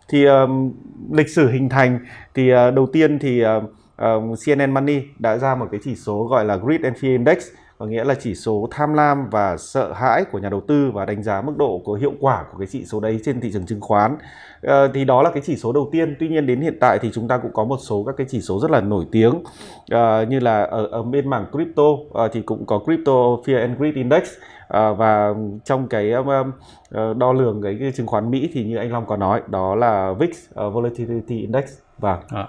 Thì 0.08 0.25
um, 0.25 0.72
lịch 1.12 1.29
sử 1.29 1.50
hình 1.50 1.70
thành 1.70 2.00
thì 2.34 2.53
uh, 2.53 2.74
đầu 2.74 2.88
tiên 2.94 3.20
thì 3.20 3.44
uh, 3.46 3.63
uh, 3.63 4.39
CNN 4.46 4.74
Money 4.74 5.01
đã 5.20 5.38
ra 5.38 5.55
một 5.55 5.67
cái 5.72 5.79
chỉ 5.84 5.96
số 5.96 6.24
gọi 6.24 6.46
là 6.46 6.55
Greed 6.55 6.82
and 6.82 6.98
Fear 6.98 7.12
Index 7.12 7.38
có 7.77 7.86
nghĩa 7.86 8.03
là 8.03 8.15
chỉ 8.15 8.36
số 8.36 8.67
tham 8.72 8.94
lam 8.94 9.29
và 9.29 9.58
sợ 9.58 9.94
hãi 9.94 10.25
của 10.32 10.39
nhà 10.39 10.50
đầu 10.50 10.62
tư 10.67 10.91
và 10.94 11.05
đánh 11.05 11.24
giá 11.24 11.41
mức 11.41 11.53
độ 11.58 11.82
của 11.86 11.94
hiệu 11.94 12.13
quả 12.20 12.46
của 12.51 12.58
cái 12.58 12.67
chỉ 12.67 12.86
số 12.86 13.00
đấy 13.00 13.20
trên 13.24 13.41
thị 13.41 13.51
trường 13.53 13.65
chứng 13.65 13.82
khoán. 13.82 14.17
À, 14.62 14.88
thì 14.94 15.05
đó 15.05 15.22
là 15.22 15.32
cái 15.32 15.44
chỉ 15.46 15.55
số 15.55 15.72
đầu 15.72 15.89
tiên. 15.91 16.15
Tuy 16.20 16.27
nhiên 16.27 16.46
đến 16.46 16.62
hiện 16.62 16.77
tại 16.79 17.00
thì 17.01 17.10
chúng 17.13 17.27
ta 17.27 17.38
cũng 17.38 17.53
có 17.53 17.63
một 17.63 17.77
số 17.77 18.03
các 18.03 18.15
cái 18.17 18.27
chỉ 18.29 18.41
số 18.41 18.60
rất 18.60 18.72
là 18.72 18.82
nổi 18.82 19.05
tiếng 19.12 19.44
à, 19.89 20.24
như 20.29 20.39
là 20.39 20.63
ở, 20.63 20.88
ở 20.88 21.03
bên 21.03 21.29
mảng 21.29 21.46
crypto 21.51 21.84
à, 22.13 22.24
thì 22.32 22.41
cũng 22.41 22.65
có 22.65 22.79
crypto 22.79 23.12
fear 23.46 23.60
and 23.60 23.77
greed 23.79 23.96
index 23.96 24.24
à, 24.67 24.91
và 24.91 25.34
trong 25.65 25.88
cái 25.88 26.12
um, 26.12 26.27
um 26.27 26.51
ờ, 26.91 27.13
đo 27.13 27.34
lường 27.34 27.62
cái, 27.62 27.77
cái 27.79 27.91
chứng 27.91 28.07
khoán 28.07 28.31
Mỹ 28.31 28.50
thì 28.53 28.63
như 28.63 28.77
anh 28.77 28.91
Long 28.91 29.05
có 29.05 29.17
nói 29.17 29.41
đó 29.48 29.75
là 29.75 30.13
VIX 30.19 30.29
uh, 30.29 30.74
volatility 30.74 31.39
index. 31.39 31.63
Và 31.98 32.17
à. 32.29 32.48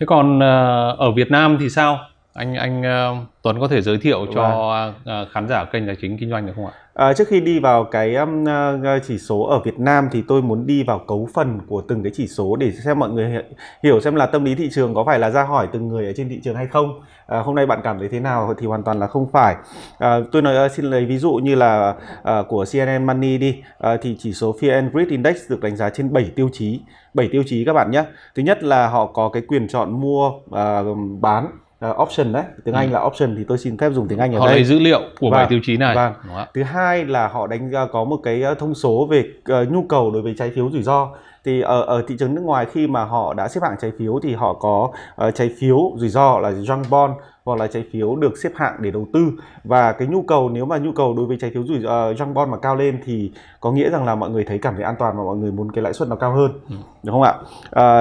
thế 0.00 0.06
còn 0.06 0.36
uh, 0.36 0.98
ở 0.98 1.12
Việt 1.16 1.30
Nam 1.30 1.56
thì 1.60 1.70
sao? 1.70 1.98
Anh 2.34 2.54
anh 2.54 2.80
uh, 2.80 3.26
Tuấn 3.42 3.60
có 3.60 3.68
thể 3.68 3.82
giới 3.82 3.98
thiệu 3.98 4.24
Đúng 4.26 4.34
cho 4.34 4.86
uh, 5.02 5.28
khán 5.32 5.48
giả 5.48 5.64
kênh 5.64 5.86
tài 5.86 5.96
chính 6.00 6.18
kinh 6.18 6.30
doanh 6.30 6.46
được 6.46 6.52
không 6.56 6.66
ạ? 6.66 6.72
À, 6.94 7.12
trước 7.12 7.28
khi 7.28 7.40
đi 7.40 7.58
vào 7.58 7.84
cái 7.84 8.14
um, 8.14 8.44
uh, 8.44 9.02
chỉ 9.06 9.18
số 9.18 9.42
ở 9.42 9.60
Việt 9.64 9.78
Nam 9.78 10.08
thì 10.12 10.22
tôi 10.28 10.42
muốn 10.42 10.66
đi 10.66 10.82
vào 10.82 10.98
cấu 10.98 11.28
phần 11.34 11.60
của 11.66 11.82
từng 11.88 12.02
cái 12.02 12.12
chỉ 12.14 12.26
số 12.26 12.56
để 12.56 12.72
xem 12.72 12.98
mọi 12.98 13.10
người 13.10 13.42
hiểu 13.82 14.00
xem 14.00 14.14
là 14.14 14.26
tâm 14.26 14.44
lý 14.44 14.54
thị 14.54 14.68
trường 14.72 14.94
có 14.94 15.04
phải 15.04 15.18
là 15.18 15.30
ra 15.30 15.42
hỏi 15.42 15.68
từng 15.72 15.88
người 15.88 16.06
ở 16.06 16.12
trên 16.16 16.28
thị 16.28 16.40
trường 16.44 16.56
hay 16.56 16.66
không. 16.66 17.00
À, 17.26 17.38
hôm 17.38 17.54
nay 17.54 17.66
bạn 17.66 17.80
cảm 17.84 17.98
thấy 17.98 18.08
thế 18.08 18.20
nào 18.20 18.54
thì 18.58 18.66
hoàn 18.66 18.82
toàn 18.82 19.00
là 19.00 19.06
không 19.06 19.30
phải. 19.32 19.56
À, 19.98 20.18
tôi 20.32 20.42
nói 20.42 20.68
xin 20.68 20.84
lấy 20.84 21.04
ví 21.04 21.18
dụ 21.18 21.32
như 21.32 21.54
là 21.54 21.94
à, 22.22 22.42
của 22.48 22.64
CNN 22.72 23.06
Money 23.06 23.38
đi 23.38 23.62
à, 23.78 23.96
thì 24.02 24.16
chỉ 24.18 24.32
số 24.32 24.54
Fear 24.60 24.72
and 24.72 24.92
Greed 24.92 25.08
Index 25.08 25.36
được 25.48 25.60
đánh 25.60 25.76
giá 25.76 25.90
trên 25.90 26.12
7 26.12 26.30
tiêu 26.36 26.48
chí. 26.52 26.80
7 27.14 27.28
tiêu 27.32 27.42
chí 27.46 27.64
các 27.64 27.72
bạn 27.72 27.90
nhé. 27.90 28.04
Thứ 28.34 28.42
nhất 28.42 28.62
là 28.62 28.88
họ 28.88 29.06
có 29.06 29.28
cái 29.28 29.42
quyền 29.48 29.68
chọn 29.68 30.00
mua, 30.00 30.32
à, 30.52 30.82
bán 31.20 31.46
uh, 31.90 32.00
option 32.00 32.32
đấy 32.32 32.44
tiếng 32.64 32.74
ừ. 32.74 32.78
Anh 32.78 32.92
là 32.92 33.00
option 33.04 33.36
thì 33.36 33.44
tôi 33.48 33.58
xin 33.58 33.78
phép 33.78 33.90
dùng 33.92 34.08
tiếng 34.08 34.18
Anh 34.18 34.34
ở 34.34 34.38
họ 34.38 34.46
đây. 34.46 34.52
Họ 34.52 34.56
lấy 34.56 34.64
dữ 34.64 34.78
liệu 34.78 35.00
của 35.20 35.30
vâng, 35.30 35.46
tiêu 35.48 35.60
chí 35.62 35.76
này. 35.76 35.96
Vâng. 35.96 36.12
Thứ 36.54 36.62
hai 36.62 37.04
là 37.04 37.28
họ 37.28 37.46
đánh 37.46 37.72
có 37.92 38.04
một 38.04 38.20
cái 38.22 38.42
ờ, 38.42 38.54
thông 38.54 38.74
số 38.74 39.06
về 39.10 39.24
uh, 39.62 39.72
nhu 39.72 39.82
cầu 39.82 40.10
đối 40.10 40.22
với 40.22 40.34
trái 40.38 40.50
phiếu 40.54 40.70
rủi 40.70 40.82
ro 40.82 41.08
thì 41.44 41.60
ở 41.60 41.82
ở 41.82 42.02
thị 42.08 42.16
trường 42.18 42.34
nước 42.34 42.42
ngoài 42.44 42.66
khi 42.72 42.86
mà 42.86 43.04
họ 43.04 43.34
đã 43.34 43.48
xếp 43.48 43.60
hạng 43.62 43.76
trái 43.80 43.92
phiếu 43.98 44.20
thì 44.22 44.34
họ 44.34 44.52
có 44.52 44.90
uh, 45.28 45.34
trái 45.34 45.50
phiếu 45.58 45.92
rủi 45.96 46.08
ro 46.08 46.38
là 46.38 46.50
junk 46.50 46.82
bond 46.90 47.12
hoặc 47.44 47.60
là 47.60 47.66
trái 47.66 47.84
phiếu 47.92 48.16
được 48.16 48.38
xếp 48.38 48.52
hạng 48.54 48.76
để 48.80 48.90
đầu 48.90 49.06
tư. 49.12 49.32
Và 49.64 49.92
cái 49.92 50.08
nhu 50.08 50.22
cầu 50.22 50.48
nếu 50.48 50.66
mà 50.66 50.78
nhu 50.78 50.92
cầu 50.92 51.14
đối 51.16 51.26
với 51.26 51.36
trái 51.40 51.50
phiếu 51.54 51.64
rủi 51.64 51.80
ro 51.80 52.10
uh, 52.10 52.16
junk 52.16 52.32
bond 52.32 52.50
mà 52.50 52.58
cao 52.58 52.76
lên 52.76 53.00
thì 53.04 53.32
có 53.60 53.72
nghĩa 53.72 53.90
rằng 53.90 54.04
là 54.04 54.14
mọi 54.14 54.30
người 54.30 54.44
thấy 54.44 54.58
cảm 54.58 54.74
thấy 54.74 54.84
an 54.84 54.94
toàn 54.98 55.16
và 55.16 55.24
mọi 55.24 55.36
người 55.36 55.52
muốn 55.52 55.72
cái 55.72 55.82
lãi 55.82 55.92
suất 55.92 56.08
nó 56.08 56.16
cao 56.16 56.32
hơn 56.32 56.52
ừ. 56.70 56.76
đúng 57.02 57.14
không 57.14 57.22
ạ? 57.22 57.34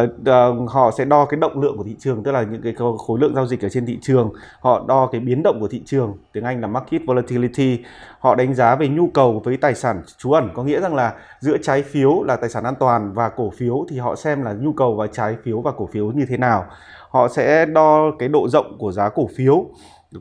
Uh, 0.04 0.10
uh, 0.64 0.70
họ 0.70 0.92
sẽ 0.98 1.06
đo 1.06 1.26
cái 1.26 1.40
động 1.40 1.62
lượng 1.62 1.78
của 1.78 1.84
thị 1.84 1.96
trường 2.00 2.24
tức 2.24 2.32
là 2.32 2.44
những 2.44 2.62
cái 2.62 2.74
khối 3.08 3.20
lượng 3.20 3.36
giao 3.36 3.48
dịch 3.48 3.66
ở 3.66 3.70
trên 3.70 3.86
thị 3.86 4.00
trường. 4.02 4.34
Họ 4.60 4.86
đo 4.88 5.10
cái 5.12 5.22
biến 5.22 5.44
động 5.44 5.58
của 5.60 5.68
thị 5.68 5.82
trường 5.86 6.18
tiếng 6.34 6.44
Anh 6.44 6.62
là 6.62 6.68
market 6.68 7.02
volatility. 7.08 7.80
Họ 8.20 8.36
đánh 8.36 8.54
giá 8.56 8.76
về 8.76 8.88
nhu 8.88 9.08
cầu 9.08 9.42
với 9.46 9.58
tài 9.58 9.76
sản 9.76 10.02
trú 10.18 10.32
ẩn 10.32 10.50
có 10.54 10.64
nghĩa 10.64 10.82
rằng 10.82 10.96
là 10.96 11.14
giữa 11.40 11.58
trái 11.58 11.82
phiếu 11.82 12.24
là 12.24 12.36
tài 12.36 12.50
sản 12.50 12.64
an 12.64 12.76
toàn 12.80 13.14
và 13.14 13.30
cổ 13.30 13.50
phiếu 13.58 13.86
thì 13.90 13.98
họ 13.98 14.16
xem 14.16 14.44
là 14.44 14.54
nhu 14.54 14.74
cầu 14.74 14.96
vào 14.96 15.08
trái 15.08 15.36
phiếu 15.44 15.62
và 15.62 15.72
cổ 15.72 15.90
phiếu 15.92 16.12
như 16.12 16.26
thế 16.30 16.38
nào 16.38 16.66
họ 17.14 17.28
sẽ 17.28 17.66
đo 17.66 18.12
cái 18.20 18.30
độ 18.30 18.48
rộng 18.48 18.78
của 18.80 18.92
giá 18.92 19.10
cổ 19.10 19.28
phiếu 19.36 19.66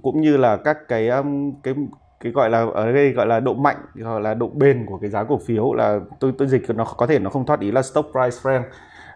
cũng 0.02 0.20
như 0.20 0.36
là 0.36 0.56
các 0.56 0.76
cái 0.88 1.08
um, 1.08 1.52
cái 1.62 1.74
cái 2.20 2.32
gọi 2.32 2.50
là 2.50 2.66
ở 2.74 2.92
đây 2.92 3.12
gọi 3.12 3.26
là 3.26 3.40
độ 3.40 3.54
mạnh 3.54 3.76
gọi 3.94 4.20
là 4.20 4.34
độ 4.34 4.50
bền 4.54 4.86
của 4.86 4.98
cái 4.98 5.10
giá 5.10 5.24
cổ 5.24 5.38
phiếu 5.46 5.74
là 5.74 6.00
tôi 6.20 6.32
tôi 6.38 6.48
dịch 6.48 6.62
nó 6.70 6.84
có 6.84 7.06
thể 7.06 7.18
nó 7.18 7.30
không 7.30 7.46
thoát 7.46 7.60
ý 7.60 7.70
là 7.70 7.82
stock 7.82 8.08
price 8.12 8.36
trend. 8.44 8.64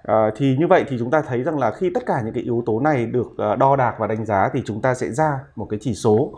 À, 0.02 0.30
thì 0.36 0.56
như 0.58 0.66
vậy 0.66 0.84
thì 0.88 0.96
chúng 0.98 1.10
ta 1.10 1.22
thấy 1.22 1.42
rằng 1.42 1.58
là 1.58 1.70
khi 1.70 1.90
tất 1.94 2.06
cả 2.06 2.20
những 2.24 2.34
cái 2.34 2.42
yếu 2.42 2.62
tố 2.66 2.80
này 2.80 3.06
được 3.06 3.26
ờ, 3.36 3.56
đo 3.56 3.76
đạc 3.76 3.94
và 3.98 4.06
đánh 4.06 4.24
giá 4.24 4.50
thì 4.52 4.62
chúng 4.66 4.82
ta 4.82 4.94
sẽ 4.94 5.10
ra 5.10 5.40
một 5.56 5.66
cái 5.70 5.78
chỉ 5.82 5.94
số 5.94 6.32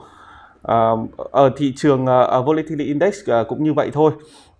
uh, 0.62 1.17
ở 1.33 1.50
thị 1.57 1.73
trường 1.77 2.03
uh, 2.03 2.47
volatility 2.47 2.85
index 2.85 3.15
uh, 3.21 3.49
cũng 3.49 3.65
như 3.65 3.73
vậy 3.73 3.91
thôi 3.93 4.12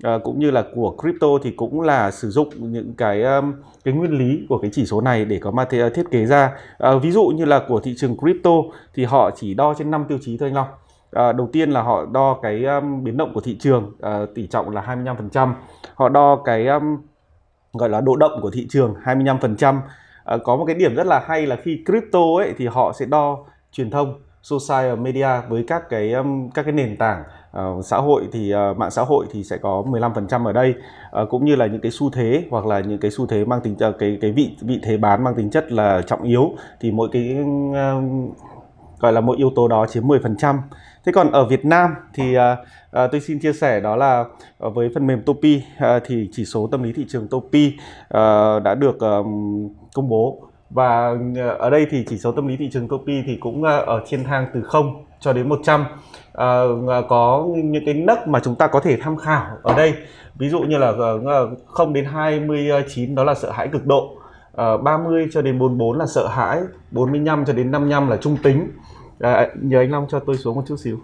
uh, 0.07 0.23
cũng 0.25 0.39
như 0.39 0.51
là 0.51 0.65
của 0.75 0.97
crypto 1.03 1.29
thì 1.43 1.51
cũng 1.51 1.81
là 1.81 2.11
sử 2.11 2.31
dụng 2.31 2.49
những 2.59 2.95
cái 2.97 3.23
um, 3.23 3.53
cái 3.85 3.95
nguyên 3.95 4.19
lý 4.19 4.47
của 4.49 4.59
cái 4.59 4.71
chỉ 4.75 4.87
số 4.87 5.01
này 5.01 5.25
để 5.25 5.39
có 5.43 5.51
material 5.51 5.93
thiết 5.95 6.11
kế 6.11 6.27
ra 6.27 6.53
uh, 6.89 7.03
ví 7.03 7.11
dụ 7.11 7.27
như 7.27 7.45
là 7.45 7.63
của 7.69 7.81
thị 7.81 7.95
trường 7.99 8.17
crypto 8.17 8.51
thì 8.95 9.05
họ 9.05 9.31
chỉ 9.37 9.55
đo 9.55 9.75
trên 9.75 9.91
5 9.91 10.05
tiêu 10.09 10.19
chí 10.23 10.37
thôi 10.39 10.49
anh 10.49 10.55
Long 10.55 10.69
À, 11.13 11.33
đầu 11.33 11.49
tiên 11.53 11.71
là 11.71 11.83
họ 11.83 12.07
đo 12.13 12.39
cái 12.43 12.65
um, 12.65 13.05
biến 13.05 13.17
động 13.17 13.35
của 13.35 13.41
thị 13.41 13.57
trường 13.61 13.93
uh, 14.23 14.35
tỷ 14.35 14.47
trọng 14.47 14.71
là 14.71 14.97
25%. 15.31 15.53
Họ 15.95 16.09
đo 16.09 16.43
cái 16.45 16.67
um, 16.67 16.97
gọi 17.73 17.89
là 17.89 18.01
độ 18.01 18.17
động 18.17 18.39
của 18.43 18.51
thị 18.51 18.67
trường 18.71 18.95
25%. 19.05 19.77
Uh, 19.79 20.43
có 20.45 20.57
một 20.57 20.65
cái 20.65 20.75
điểm 20.75 20.95
rất 20.95 21.07
là 21.07 21.25
hay 21.27 21.47
là 21.47 21.57
khi 21.57 21.85
crypto 21.87 22.21
ấy 22.39 22.55
thì 22.59 22.67
họ 22.67 22.93
sẽ 22.99 23.07
đo 23.07 23.39
truyền 23.73 23.91
thông 23.91 24.21
social 24.43 24.97
media 24.99 25.29
với 25.49 25.65
các 25.67 25.89
cái 25.89 26.13
um, 26.13 26.51
các 26.51 26.63
cái 26.63 26.73
nền 26.73 26.97
tảng 26.97 27.23
uh, 27.59 27.85
xã 27.85 27.97
hội 27.97 28.29
thì 28.33 28.55
uh, 28.55 28.77
mạng 28.77 28.91
xã 28.91 29.03
hội 29.03 29.27
thì 29.33 29.45
sẽ 29.45 29.57
có 29.57 29.85
15% 29.87 30.47
ở 30.47 30.53
đây 30.53 30.75
uh, 31.23 31.29
cũng 31.31 31.45
như 31.45 31.57
là 31.57 31.67
những 31.67 31.81
cái 31.81 31.93
xu 31.93 32.11
thế 32.11 32.45
hoặc 32.51 32.67
là 32.67 32.81
những 32.81 32.99
cái 32.99 33.11
xu 33.11 33.27
thế 33.27 33.45
mang 33.45 33.61
tính 33.61 33.77
uh, 33.89 33.99
cái 33.99 34.19
cái 34.21 34.33
vị 34.33 34.57
vị 34.61 34.81
thế 34.83 34.97
bán 34.97 35.25
mang 35.25 35.35
tính 35.35 35.51
chất 35.51 35.73
là 35.73 36.03
trọng 36.07 36.23
yếu 36.23 36.51
thì 36.81 36.91
mỗi 36.91 37.09
cái 37.13 37.37
uh, 37.71 38.37
gọi 39.01 39.13
là 39.13 39.21
mỗi 39.21 39.37
yếu 39.37 39.51
tố 39.57 39.69
đó 39.69 39.87
chiếm 39.87 40.03
10%. 40.03 40.59
Thế 41.05 41.13
còn 41.13 41.33
ở 41.33 41.45
Việt 41.45 41.65
Nam 41.65 41.95
thì 42.15 42.37
uh, 42.37 42.43
uh, 43.05 43.11
tôi 43.13 43.21
xin 43.21 43.39
chia 43.39 43.53
sẻ 43.53 43.81
đó 43.81 43.97
là 43.97 44.25
uh, 44.67 44.75
với 44.75 44.91
phần 44.95 45.07
mềm 45.07 45.23
Topi 45.23 45.63
uh, 45.77 46.03
thì 46.07 46.29
chỉ 46.33 46.45
số 46.45 46.67
tâm 46.67 46.83
lý 46.83 46.93
thị 46.93 47.07
trường 47.09 47.29
Topi 47.29 47.67
uh, 47.69 48.63
đã 48.63 48.75
được 48.75 49.01
um, 49.01 49.69
công 49.95 50.09
bố 50.09 50.48
và 50.71 51.17
ờ, 51.37 51.49
ở 51.49 51.71
đây 51.71 51.87
thì 51.91 52.05
chỉ 52.09 52.19
số 52.19 52.33
tâm 52.33 52.47
lý 52.47 52.57
thị 52.57 52.71
trường 52.73 52.89
Topi 52.89 53.23
thì 53.27 53.37
cũng 53.37 53.65
ờ, 53.65 53.81
ở 53.81 54.03
thiên 54.09 54.25
thang 54.25 54.47
từ 54.55 54.63
0 54.63 55.05
cho 55.21 55.33
đến 55.33 55.49
100 55.49 55.81
à, 55.81 55.89
ờ, 56.87 57.03
có 57.09 57.47
những 57.55 57.85
cái 57.85 57.95
nấc 57.95 58.29
mà 58.29 58.41
chúng 58.45 58.55
ta 58.55 58.67
có 58.67 58.81
thể 58.81 58.97
tham 58.97 59.17
khảo 59.17 59.47
ở 59.63 59.75
đây. 59.75 59.95
Ví 60.35 60.49
dụ 60.49 60.61
như 60.61 60.79
là 60.79 60.93
0 61.67 61.93
đến 61.93 62.05
29 62.05 63.15
đó 63.15 63.25
là 63.25 63.35
sợ 63.35 63.51
hãi 63.51 63.69
cực 63.69 63.87
độ. 63.87 64.17
À, 64.57 64.77
30 64.77 65.29
cho 65.33 65.43
đến 65.43 65.59
44 65.59 65.99
là 65.99 66.07
sợ 66.07 66.29
hãi. 66.29 66.61
45 66.91 67.45
cho 67.45 67.53
đến 67.53 67.71
55 67.71 68.09
là 68.09 68.17
trung 68.17 68.37
tính. 68.43 68.71
À, 69.21 69.49
nhờ 69.63 69.79
anh 69.79 69.91
Long 69.91 70.07
cho 70.09 70.19
tôi 70.19 70.37
xuống 70.37 70.57
một 70.57 70.63
chút 70.69 70.77
xíu. 70.77 70.99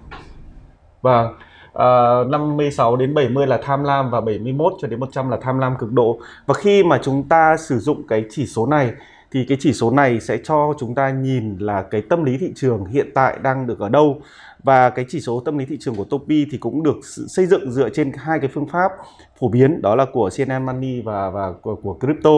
Và 1.02 1.28
à, 1.74 1.88
56 2.28 2.96
đến 2.96 3.14
70 3.14 3.46
là 3.46 3.60
tham 3.62 3.84
lam 3.84 4.10
và 4.10 4.20
71 4.20 4.72
cho 4.80 4.88
đến 4.88 5.00
100 5.00 5.30
là 5.30 5.38
tham 5.42 5.58
lam 5.58 5.76
cực 5.76 5.92
độ. 5.92 6.18
Và 6.46 6.54
khi 6.54 6.82
mà 6.82 6.98
chúng 7.02 7.28
ta 7.28 7.56
sử 7.56 7.78
dụng 7.78 8.06
cái 8.08 8.24
chỉ 8.30 8.46
số 8.46 8.66
này 8.66 8.92
thì 9.34 9.44
cái 9.44 9.58
chỉ 9.60 9.72
số 9.72 9.90
này 9.90 10.20
sẽ 10.20 10.38
cho 10.44 10.74
chúng 10.78 10.94
ta 10.94 11.10
nhìn 11.10 11.58
là 11.58 11.82
cái 11.82 12.02
tâm 12.02 12.24
lý 12.24 12.38
thị 12.38 12.52
trường 12.56 12.84
hiện 12.84 13.10
tại 13.14 13.38
đang 13.42 13.66
được 13.66 13.78
ở 13.78 13.88
đâu 13.88 14.20
và 14.62 14.90
cái 14.90 15.04
chỉ 15.08 15.20
số 15.20 15.40
tâm 15.40 15.58
lý 15.58 15.64
thị 15.64 15.76
trường 15.80 15.94
của 15.94 16.04
Topi 16.04 16.46
thì 16.50 16.58
cũng 16.58 16.82
được 16.82 16.96
xây 17.28 17.46
dựng 17.46 17.72
dựa 17.72 17.88
trên 17.88 18.12
hai 18.16 18.40
cái 18.40 18.50
phương 18.54 18.68
pháp 18.68 18.92
phổ 19.40 19.48
biến 19.48 19.82
đó 19.82 19.94
là 19.94 20.06
của 20.12 20.30
CNN 20.36 20.66
Money 20.66 21.00
và 21.00 21.30
và 21.30 21.52
của, 21.62 21.74
của 21.74 21.94
crypto 22.00 22.30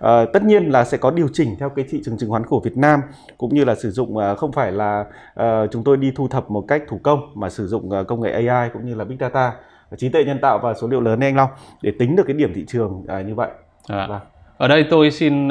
à, 0.00 0.24
tất 0.32 0.44
nhiên 0.44 0.64
là 0.64 0.84
sẽ 0.84 0.96
có 0.96 1.10
điều 1.10 1.28
chỉnh 1.32 1.56
theo 1.58 1.68
cái 1.68 1.84
thị 1.90 2.02
trường 2.04 2.18
chứng 2.18 2.30
khoán 2.30 2.46
của 2.46 2.60
Việt 2.60 2.76
Nam 2.76 3.00
cũng 3.38 3.54
như 3.54 3.64
là 3.64 3.74
sử 3.74 3.90
dụng 3.90 4.16
uh, 4.16 4.38
không 4.38 4.52
phải 4.52 4.72
là 4.72 5.04
uh, 5.40 5.70
chúng 5.70 5.84
tôi 5.84 5.96
đi 5.96 6.12
thu 6.16 6.28
thập 6.28 6.50
một 6.50 6.64
cách 6.68 6.82
thủ 6.88 7.00
công 7.02 7.32
mà 7.34 7.50
sử 7.50 7.66
dụng 7.66 7.90
công 8.08 8.20
nghệ 8.20 8.46
AI 8.46 8.70
cũng 8.72 8.86
như 8.86 8.94
là 8.94 9.04
big 9.04 9.16
data 9.20 9.52
trí 9.96 10.08
tuệ 10.08 10.24
nhân 10.24 10.38
tạo 10.42 10.58
và 10.62 10.74
số 10.74 10.88
liệu 10.88 11.00
lớn 11.00 11.20
anh 11.20 11.36
Long 11.36 11.50
để 11.82 11.92
tính 11.98 12.16
được 12.16 12.24
cái 12.26 12.34
điểm 12.34 12.52
thị 12.54 12.64
trường 12.68 12.92
uh, 12.92 13.26
như 13.26 13.34
vậy. 13.34 13.50
À. 13.88 14.06
Vâng. 14.08 14.20
Ở 14.60 14.68
đây 14.68 14.84
tôi 14.90 15.10
xin 15.10 15.46
uh, 15.46 15.50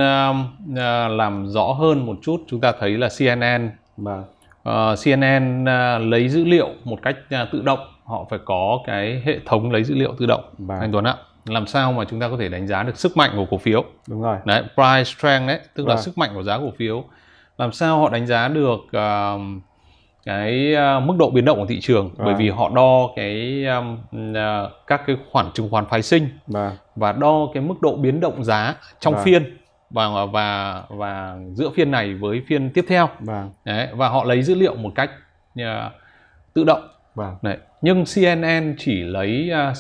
làm 1.12 1.48
rõ 1.48 1.64
hơn 1.64 2.06
một 2.06 2.18
chút. 2.22 2.44
Chúng 2.48 2.60
ta 2.62 2.72
thấy 2.80 2.98
là 2.98 3.10
CNN 3.20 3.70
mà 3.98 4.18
uh, 4.70 5.00
CNN 5.04 5.64
uh, 5.64 6.12
lấy 6.12 6.30
dữ 6.30 6.46
liệu 6.46 6.70
một 6.84 7.00
cách 7.02 7.16
uh, 7.44 7.52
tự 7.52 7.62
động. 7.62 7.80
Họ 8.04 8.26
phải 8.30 8.40
có 8.46 8.80
cái 8.86 9.22
hệ 9.26 9.40
thống 9.46 9.72
lấy 9.72 9.84
dữ 9.84 9.96
liệu 9.96 10.16
tự 10.20 10.26
động. 10.26 10.44
Vâng. 10.58 10.80
Anh 10.80 10.92
Tuấn 10.92 11.04
ạ. 11.04 11.16
Làm 11.46 11.68
sao 11.68 11.92
mà 11.92 12.06
chúng 12.06 12.20
ta 12.20 12.30
có 12.30 12.38
thể 12.40 12.50
đánh 12.50 12.68
giá 12.68 12.84
được 12.84 12.98
sức 12.98 13.18
mạnh 13.18 13.32
của 13.36 13.46
cổ 13.52 13.58
phiếu? 13.58 13.84
Đúng 14.08 14.22
rồi. 14.22 14.38
Đấy, 14.46 14.64
price 14.76 15.04
strength 15.04 15.48
đấy, 15.48 15.60
tức 15.76 15.84
vâng. 15.84 15.96
là 15.96 16.02
sức 16.02 16.18
mạnh 16.18 16.30
của 16.34 16.44
giá 16.44 16.58
cổ 16.58 16.72
phiếu. 16.78 17.04
Làm 17.58 17.72
sao 17.72 18.00
họ 18.00 18.10
đánh 18.10 18.28
giá 18.28 18.48
được 18.48 18.80
uh, 18.80 19.42
cái 20.26 20.76
uh, 20.98 21.04
mức 21.04 21.14
độ 21.20 21.30
biến 21.30 21.46
động 21.46 21.60
của 21.60 21.66
thị 21.66 21.80
trường 21.82 22.10
à. 22.18 22.26
bởi 22.26 22.36
vì 22.36 22.50
họ 22.50 22.70
đo 22.76 23.10
cái 23.16 23.66
um, 23.66 23.98
uh, 24.32 24.72
các 24.88 25.02
cái 25.08 25.18
khoản 25.32 25.46
chứng 25.54 25.70
khoán 25.70 25.86
phái 25.86 26.02
sinh 26.02 26.30
à. 26.54 26.72
Và 27.00 27.12
đo 27.12 27.48
cái 27.54 27.64
mức 27.64 27.82
độ 27.82 27.96
biến 27.96 28.20
động 28.20 28.44
giá 28.44 28.76
trong 29.00 29.16
à. 29.16 29.22
phiên 29.24 29.58
và 29.90 30.26
và 30.26 30.84
và 30.90 31.38
giữa 31.54 31.70
phiên 31.70 31.92
này 31.92 32.14
với 32.14 32.42
phiên 32.48 32.70
tiếp 32.70 32.86
theo 32.88 33.10
à. 33.28 33.48
Đấy, 33.66 33.88
và 33.94 34.10
họ 34.10 34.24
lấy 34.24 34.44
dữ 34.44 34.56
liệu 34.56 34.76
một 34.76 34.92
cách 34.96 35.12
uh, 35.62 35.66
tự 36.54 36.64
động 36.64 36.88
à. 37.16 37.32
Đấy. 37.42 37.58
nhưng 37.82 38.04
CNN 38.16 38.76
chỉ 38.78 39.04
lấy 39.04 39.52
uh, 39.72 39.78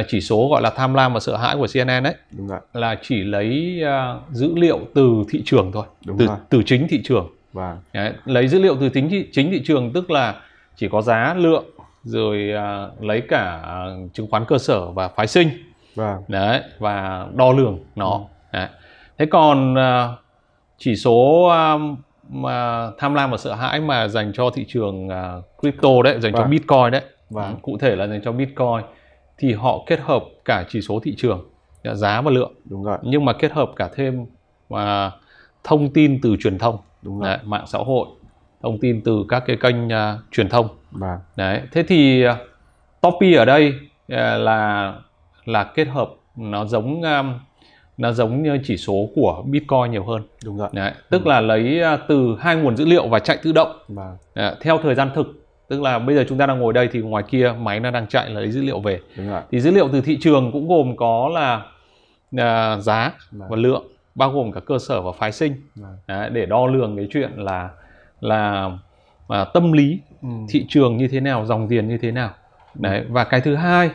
uh, 0.00 0.06
chỉ 0.08 0.20
số 0.20 0.48
gọi 0.50 0.62
là 0.62 0.70
tham 0.70 0.94
lam 0.94 1.14
và 1.14 1.20
sợ 1.20 1.36
hãi 1.36 1.56
của 1.56 1.66
CNN 1.74 2.02
đấy 2.02 2.14
Đúng 2.30 2.48
rồi. 2.48 2.60
là 2.72 2.96
chỉ 3.02 3.24
lấy 3.24 3.80
uh, 3.82 4.34
dữ 4.34 4.54
liệu 4.54 4.78
từ 4.94 5.24
thị 5.30 5.42
trường 5.44 5.72
thôi 5.72 5.86
Đúng 6.06 6.18
từ 6.18 6.26
rồi. 6.26 6.36
từ 6.48 6.62
chính 6.66 6.86
thị 6.88 7.00
trường 7.04 7.30
Vâng. 7.56 7.78
Đấy, 7.92 8.12
lấy 8.24 8.48
dữ 8.48 8.58
liệu 8.58 8.76
từ 8.80 8.88
thị, 8.88 9.28
chính 9.32 9.50
thị 9.50 9.62
trường 9.64 9.92
tức 9.92 10.10
là 10.10 10.40
chỉ 10.76 10.88
có 10.88 11.02
giá 11.02 11.34
lượng 11.34 11.64
rồi 12.04 12.52
à, 12.52 12.88
lấy 13.00 13.22
cả 13.28 13.60
à, 13.64 13.84
chứng 14.12 14.30
khoán 14.30 14.44
cơ 14.48 14.58
sở 14.58 14.90
và 14.90 15.08
phái 15.08 15.26
sinh 15.26 15.48
vâng. 15.96 16.22
đấy 16.28 16.62
và 16.78 17.26
đo 17.34 17.52
lường 17.52 17.78
nó 17.96 18.10
ừ. 18.12 18.18
đấy. 18.52 18.68
thế 19.18 19.26
còn 19.26 19.78
à, 19.78 20.08
chỉ 20.78 20.96
số 20.96 21.44
à, 21.52 21.74
mà 22.28 22.90
tham 22.98 23.14
lam 23.14 23.30
và 23.30 23.36
sợ 23.36 23.54
hãi 23.54 23.80
mà 23.80 24.08
dành 24.08 24.32
cho 24.32 24.50
thị 24.50 24.64
trường 24.68 25.08
à, 25.08 25.34
crypto 25.58 26.02
đấy 26.04 26.20
dành 26.20 26.32
vâng. 26.32 26.42
cho 26.42 26.48
bitcoin 26.48 26.90
đấy 26.90 27.02
vâng. 27.30 27.56
cụ 27.62 27.78
thể 27.80 27.96
là 27.96 28.06
dành 28.06 28.20
cho 28.24 28.32
bitcoin 28.32 28.82
thì 29.38 29.52
họ 29.52 29.84
kết 29.86 30.00
hợp 30.00 30.24
cả 30.44 30.64
chỉ 30.68 30.80
số 30.80 31.00
thị 31.02 31.14
trường 31.16 31.50
giá 31.82 32.20
và 32.20 32.30
lượng 32.30 32.52
đúng 32.64 32.84
rồi 32.84 32.98
nhưng 33.02 33.24
mà 33.24 33.32
kết 33.32 33.52
hợp 33.52 33.70
cả 33.76 33.88
thêm 33.94 34.26
và 34.68 35.10
thông 35.64 35.92
tin 35.92 36.20
từ 36.22 36.36
truyền 36.40 36.58
thông 36.58 36.78
Đúng 37.02 37.20
rồi. 37.20 37.28
Đấy, 37.28 37.38
mạng 37.44 37.64
xã 37.66 37.78
hội 37.78 38.08
thông 38.62 38.78
tin 38.80 39.00
từ 39.04 39.24
các 39.28 39.42
cái 39.46 39.56
kênh 39.60 39.86
uh, 39.86 39.92
truyền 40.32 40.48
thông 40.48 40.68
vâng. 40.90 41.18
đấy 41.36 41.62
thế 41.72 41.82
thì 41.82 42.26
uh, 42.28 42.36
Topi 43.00 43.34
ở 43.34 43.44
đây 43.44 43.68
uh, 44.12 44.16
là 44.38 44.94
là 45.46 45.64
kết 45.64 45.88
hợp 45.88 46.08
nó 46.36 46.64
giống 46.64 47.02
um, 47.02 47.34
nó 47.96 48.12
giống 48.12 48.42
như 48.42 48.58
chỉ 48.64 48.76
số 48.76 49.08
của 49.14 49.42
Bitcoin 49.46 49.90
nhiều 49.90 50.04
hơn. 50.04 50.22
đúng 50.44 50.56
rồi 50.58 50.68
Đấy, 50.72 50.92
tức 51.10 51.26
là 51.26 51.40
lấy 51.40 51.80
à, 51.82 51.96
từ 52.08 52.36
hai 52.40 52.56
nguồn 52.56 52.76
dữ 52.76 52.84
liệu 52.84 53.08
và 53.08 53.18
chạy 53.18 53.38
tự 53.42 53.52
động 53.52 53.72
vâng 53.88 54.16
Đấy, 54.34 54.54
theo 54.60 54.78
thời 54.82 54.94
gian 54.94 55.10
thực. 55.14 55.42
Tức 55.68 55.82
là 55.82 55.98
bây 55.98 56.16
giờ 56.16 56.24
chúng 56.28 56.38
ta 56.38 56.46
đang 56.46 56.58
ngồi 56.58 56.72
đây 56.72 56.88
thì 56.92 57.00
ngoài 57.00 57.24
kia 57.28 57.54
máy 57.60 57.80
nó 57.80 57.90
đang 57.90 58.06
chạy 58.06 58.30
là 58.30 58.40
lấy 58.40 58.50
dữ 58.50 58.62
liệu 58.62 58.80
về. 58.80 59.00
đúng 59.16 59.28
rồi 59.28 59.40
Thì 59.50 59.60
dữ 59.60 59.70
liệu 59.70 59.88
từ 59.92 60.00
thị 60.00 60.18
trường 60.20 60.52
cũng 60.52 60.68
gồm 60.68 60.96
có 60.96 61.30
là 61.34 61.62
à, 62.36 62.78
giá 62.78 63.12
Vâng. 63.30 63.48
và 63.50 63.56
lượng, 63.56 63.84
bao 64.14 64.30
gồm 64.30 64.52
cả 64.52 64.60
cơ 64.66 64.78
sở 64.78 65.02
và 65.02 65.12
phái 65.12 65.32
sinh 65.32 65.54
Vâng. 65.76 65.96
Đấy, 66.06 66.30
để 66.30 66.46
đo 66.46 66.66
lường 66.66 66.96
cái 66.96 67.06
chuyện 67.12 67.30
là 67.36 67.68
là 68.20 68.70
à, 69.28 69.44
tâm 69.54 69.72
lý 69.72 69.98
Ừ. 70.22 70.28
thị 70.48 70.66
trường 70.68 70.96
như 70.96 71.08
thế 71.08 71.20
nào, 71.20 71.46
dòng 71.46 71.68
tiền 71.68 71.88
như 71.88 71.98
thế 71.98 72.10
nào. 72.10 72.30
Đấy, 72.74 73.04
và 73.08 73.24
cái 73.24 73.40
thứ 73.40 73.54
hai 73.54 73.90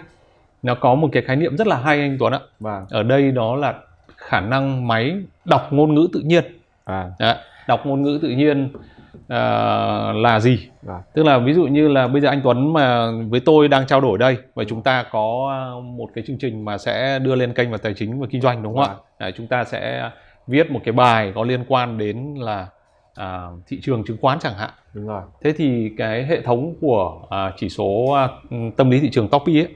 nó 0.63 0.75
có 0.75 0.95
một 0.95 1.09
cái 1.11 1.23
khái 1.23 1.35
niệm 1.35 1.57
rất 1.57 1.67
là 1.67 1.75
hay 1.77 1.99
anh 1.99 2.17
Tuấn 2.19 2.33
ạ. 2.33 2.39
vâng 2.59 2.85
Ở 2.89 3.03
đây 3.03 3.31
đó 3.31 3.55
là 3.55 3.73
khả 4.17 4.39
năng 4.39 4.87
máy 4.87 5.15
đọc 5.45 5.67
ngôn 5.73 5.93
ngữ 5.93 6.07
tự 6.13 6.19
nhiên. 6.19 6.43
à 6.83 7.09
Đấy, 7.19 7.35
đọc 7.67 7.85
ngôn 7.85 8.01
ngữ 8.01 8.19
tự 8.21 8.29
nhiên 8.29 8.69
à, 9.27 9.39
là 10.15 10.39
gì? 10.39 10.59
vâng 10.81 11.01
Tức 11.13 11.23
là 11.25 11.37
ví 11.37 11.53
dụ 11.53 11.63
như 11.63 11.87
là 11.87 12.07
bây 12.07 12.21
giờ 12.21 12.29
anh 12.29 12.41
Tuấn 12.43 12.73
mà 12.73 13.11
với 13.29 13.39
tôi 13.39 13.67
đang 13.67 13.87
trao 13.87 14.01
đổi 14.01 14.17
đây 14.17 14.37
và 14.55 14.63
chúng 14.63 14.81
ta 14.81 15.03
có 15.11 15.49
à, 15.51 15.61
một 15.83 16.09
cái 16.15 16.23
chương 16.27 16.37
trình 16.37 16.65
mà 16.65 16.77
sẽ 16.77 17.19
đưa 17.19 17.35
lên 17.35 17.53
kênh 17.53 17.69
vào 17.69 17.77
tài 17.77 17.93
chính 17.93 18.19
và 18.19 18.27
kinh 18.29 18.41
doanh 18.41 18.63
đúng 18.63 18.75
không 18.75 18.83
ạ? 18.83 18.87
Vâng. 18.87 18.97
Đấy, 19.19 19.33
chúng 19.37 19.47
ta 19.47 19.63
sẽ 19.63 20.09
viết 20.47 20.71
một 20.71 20.79
cái 20.83 20.91
bài 20.93 21.31
có 21.35 21.43
liên 21.43 21.63
quan 21.67 21.97
đến 21.97 22.35
là 22.37 22.67
à, 23.15 23.47
thị 23.67 23.79
trường 23.83 24.03
chứng 24.07 24.17
khoán 24.21 24.39
chẳng 24.39 24.53
hạn. 24.57 24.69
đúng 24.93 25.07
rồi 25.07 25.21
Thế 25.43 25.53
thì 25.57 25.91
cái 25.97 26.25
hệ 26.25 26.41
thống 26.41 26.73
của 26.81 27.21
à, 27.29 27.53
chỉ 27.57 27.69
số 27.69 28.11
à, 28.15 28.27
tâm 28.77 28.89
lý 28.89 28.99
thị 28.99 29.09
trường 29.11 29.27
Topi 29.27 29.59
ấy 29.59 29.67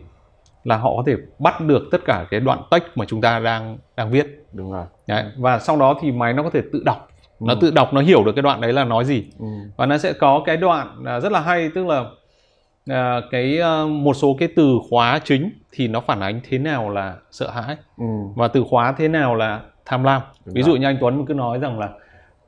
là 0.65 0.77
họ 0.77 0.89
có 0.97 1.03
thể 1.05 1.15
bắt 1.39 1.61
được 1.61 1.83
tất 1.91 1.97
cả 2.05 2.25
cái 2.31 2.39
đoạn 2.39 2.59
text 2.71 2.83
mà 2.95 3.05
chúng 3.05 3.21
ta 3.21 3.39
đang 3.39 3.77
đang 3.97 4.11
viết. 4.11 4.25
đúng 4.53 4.71
rồi 4.71 4.85
Đấy, 5.07 5.23
và 5.37 5.59
sau 5.59 5.77
đó 5.77 5.95
thì 6.01 6.11
máy 6.11 6.33
nó 6.33 6.43
có 6.43 6.49
thể 6.49 6.61
tự 6.73 6.81
đọc, 6.85 7.07
nó 7.39 7.53
Ừ. 7.53 7.57
tự 7.61 7.71
đọc 7.71 7.93
nó 7.93 8.01
hiểu 8.01 8.23
được 8.23 8.31
cái 8.35 8.41
đoạn 8.41 8.61
đấy 8.61 8.73
là 8.73 8.83
nói 8.83 9.05
gì 9.05 9.23
ừ. 9.39 9.45
và 9.77 9.85
nó 9.85 9.97
sẽ 9.97 10.13
có 10.13 10.41
cái 10.45 10.57
đoạn 10.57 11.03
à, 11.05 11.19
rất 11.19 11.31
là 11.31 11.39
hay 11.39 11.69
tức 11.75 11.85
là 11.87 12.03
à, 12.89 13.21
cái 13.31 13.59
à, 13.61 13.83
một 13.89 14.13
số 14.13 14.35
cái 14.39 14.49
từ 14.55 14.79
khóa 14.89 15.19
chính 15.23 15.49
thì 15.71 15.87
nó 15.87 15.99
phản 16.01 16.19
ánh 16.19 16.41
thế 16.49 16.57
nào 16.57 16.89
là 16.89 17.15
sợ 17.31 17.49
hãi 17.49 17.75
Ừ. 17.97 18.05
và 18.35 18.47
từ 18.47 18.63
khóa 18.69 18.91
thế 18.97 19.07
nào 19.07 19.35
là 19.35 19.59
tham 19.85 20.03
lam 20.03 20.21
Đúng 20.45 20.55
ví 20.55 20.63
dụ 20.63 20.75
như 20.75 20.85
anh 20.87 20.97
Tuấn 21.01 21.25
cứ 21.25 21.33
nói 21.33 21.59
rằng 21.59 21.79
là 21.79 21.89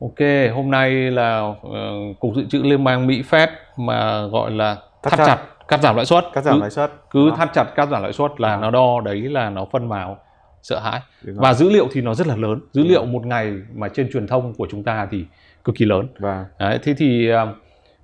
ok 0.01 0.53
hôm 0.55 0.71
nay 0.71 0.91
là 0.91 1.53
ờ, 1.63 1.91
cục 2.19 2.35
dự 2.35 2.43
trữ 2.49 2.61
liên 2.63 2.83
bang 2.83 3.07
Mỹ 3.07 3.23
Fed 3.29 3.47
mà 3.77 4.21
gọi 4.27 4.51
là 4.51 4.75
Thắt 5.03 5.11
thắt 5.13 5.17
chặt. 5.17 5.25
chặt 5.35 5.56
cắt 5.67 5.81
giảm 5.81 5.95
lãi 5.95 6.05
suất 6.05 6.25
cắt 6.33 6.41
giảm 6.43 6.55
cứ, 6.55 6.61
lãi 6.61 6.69
suất 6.69 6.91
cứ 7.11 7.29
Đó. 7.29 7.35
thắt 7.35 7.49
chặt 7.53 7.63
cắt 7.75 7.89
giảm 7.89 8.03
lãi 8.03 8.13
suất 8.13 8.31
là 8.41 8.55
Đó. 8.55 8.61
nó 8.61 8.71
đo 8.71 9.01
đấy 9.05 9.21
là 9.21 9.49
nó 9.49 9.65
phân 9.71 9.87
vào 9.87 10.17
sợ 10.61 10.79
hãi 10.79 11.01
và 11.23 11.53
dữ 11.53 11.69
liệu 11.69 11.87
thì 11.91 12.01
nó 12.01 12.13
rất 12.13 12.27
là 12.27 12.35
lớn 12.35 12.59
dữ 12.73 12.83
liệu 12.83 13.05
một 13.05 13.25
ngày 13.25 13.53
mà 13.75 13.87
trên 13.89 14.09
truyền 14.13 14.27
thông 14.27 14.53
của 14.53 14.67
chúng 14.71 14.83
ta 14.83 15.07
thì 15.11 15.25
cực 15.63 15.75
kỳ 15.75 15.85
lớn 15.85 16.07
và 16.19 16.45
Đấy, 16.59 16.79
thế 16.83 16.93
thì 16.97 17.29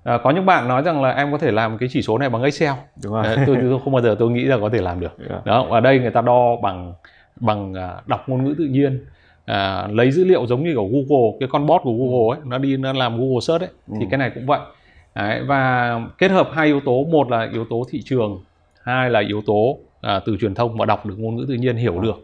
à, 0.03 0.17
có 0.23 0.31
những 0.31 0.45
bạn 0.45 0.67
nói 0.67 0.81
rằng 0.83 1.01
là 1.01 1.09
em 1.11 1.31
có 1.31 1.37
thể 1.37 1.51
làm 1.51 1.77
cái 1.77 1.89
chỉ 1.91 2.01
số 2.01 2.17
này 2.17 2.29
bằng 2.29 2.43
Excel. 2.43 2.71
đúng 3.03 3.13
rồi 3.13 3.23
Đấy, 3.23 3.37
tôi, 3.47 3.57
tôi 3.61 3.79
không 3.83 3.93
bao 3.93 4.01
giờ 4.01 4.15
tôi 4.19 4.31
nghĩ 4.31 4.43
là 4.43 4.57
có 4.61 4.69
thể 4.73 4.81
làm 4.81 4.99
được. 4.99 5.17
Rồi. 5.29 5.39
Đó, 5.45 5.67
ở 5.69 5.79
đây 5.79 5.99
người 5.99 6.11
ta 6.11 6.21
đo 6.21 6.55
bằng 6.63 6.93
bằng 7.35 7.73
à, 7.73 7.93
đọc 8.05 8.29
ngôn 8.29 8.43
ngữ 8.43 8.55
tự 8.57 8.63
nhiên, 8.65 9.05
à, 9.45 9.87
lấy 9.91 10.11
dữ 10.11 10.23
liệu 10.25 10.45
giống 10.47 10.63
như 10.63 10.73
của 10.75 10.87
Google, 10.91 11.37
cái 11.39 11.49
con 11.51 11.65
bot 11.65 11.81
của 11.83 11.93
Google 11.93 12.37
ấy, 12.37 12.45
nó 12.45 12.57
đi 12.57 12.77
nó 12.77 12.93
làm 12.93 13.17
Google 13.19 13.39
Search 13.41 13.63
ấy, 13.63 13.69
thì 13.87 14.05
Ừ. 14.05 14.07
cái 14.11 14.17
này 14.17 14.31
cũng 14.35 14.45
vậy. 14.45 14.59
Đấy, 15.15 15.43
và 15.47 15.99
kết 16.17 16.31
hợp 16.31 16.49
hai 16.53 16.67
yếu 16.67 16.79
tố, 16.85 17.03
một 17.11 17.29
là 17.31 17.49
yếu 17.53 17.65
tố 17.69 17.83
thị 17.89 18.01
trường, 18.05 18.43
hai 18.83 19.09
là 19.09 19.19
yếu 19.19 19.41
tố 19.45 19.77
à, 20.01 20.19
từ 20.25 20.37
truyền 20.39 20.53
thông 20.55 20.77
và 20.77 20.85
đọc 20.85 21.05
được 21.05 21.15
ngôn 21.17 21.35
ngữ 21.35 21.45
tự 21.47 21.53
nhiên 21.53 21.75
hiểu 21.75 21.99
được. 21.99 22.15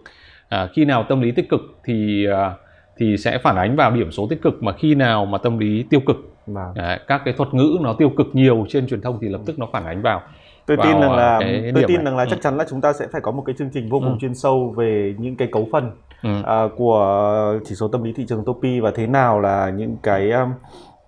À, 0.49 0.67
khi 0.73 0.85
nào 0.85 1.03
tâm 1.09 1.21
lý 1.21 1.31
tích 1.31 1.49
cực 1.49 1.61
thì 1.83 2.25
à, 2.25 2.51
thì 2.97 3.17
sẽ 3.17 3.37
phản 3.37 3.55
ánh 3.55 3.75
vào 3.75 3.91
điểm 3.91 4.11
số 4.11 4.27
tích 4.29 4.41
cực 4.41 4.63
mà 4.63 4.71
khi 4.73 4.95
nào 4.95 5.25
mà 5.25 5.37
tâm 5.37 5.57
lý 5.57 5.83
tiêu 5.89 5.99
cực 6.07 6.15
và 6.47 6.71
Đấy, 6.75 6.99
các 7.07 7.21
cái 7.25 7.33
thuật 7.37 7.53
ngữ 7.53 7.77
nó 7.81 7.93
tiêu 7.93 8.09
cực 8.17 8.27
nhiều 8.33 8.65
trên 8.69 8.87
truyền 8.87 9.01
thông 9.01 9.17
thì 9.21 9.27
lập 9.29 9.41
tức 9.45 9.59
nó 9.59 9.67
phản 9.73 9.85
ánh 9.85 10.01
vào 10.01 10.21
tôi 10.65 10.77
vào, 10.77 10.87
tin 10.87 11.01
rằng 11.01 11.11
là 11.11 11.39
tôi 11.73 11.83
tin 11.87 11.95
này. 11.97 12.05
rằng 12.05 12.17
là 12.17 12.23
Ừ. 12.23 12.27
chắc 12.29 12.41
chắn 12.41 12.57
là 12.57 12.65
chúng 12.69 12.81
ta 12.81 12.93
sẽ 12.93 13.07
phải 13.11 13.21
có 13.21 13.31
một 13.31 13.43
cái 13.45 13.55
chương 13.59 13.69
trình 13.73 13.89
vô 13.89 13.99
cùng 13.99 14.11
Ừ. 14.13 14.17
chuyên 14.21 14.35
sâu 14.35 14.73
về 14.77 15.15
những 15.17 15.35
cái 15.35 15.47
cấu 15.51 15.67
phần 15.71 15.91
ừ. 16.23 16.29
à, 16.45 16.63
của 16.77 17.59
chỉ 17.65 17.75
số 17.75 17.87
tâm 17.87 18.03
lý 18.03 18.13
thị 18.13 18.25
trường 18.29 18.45
Topi 18.45 18.79
và 18.79 18.91
thế 18.95 19.07
nào 19.07 19.39
là 19.39 19.69
những 19.69 19.97
cái 20.03 20.31
um, 20.31 20.49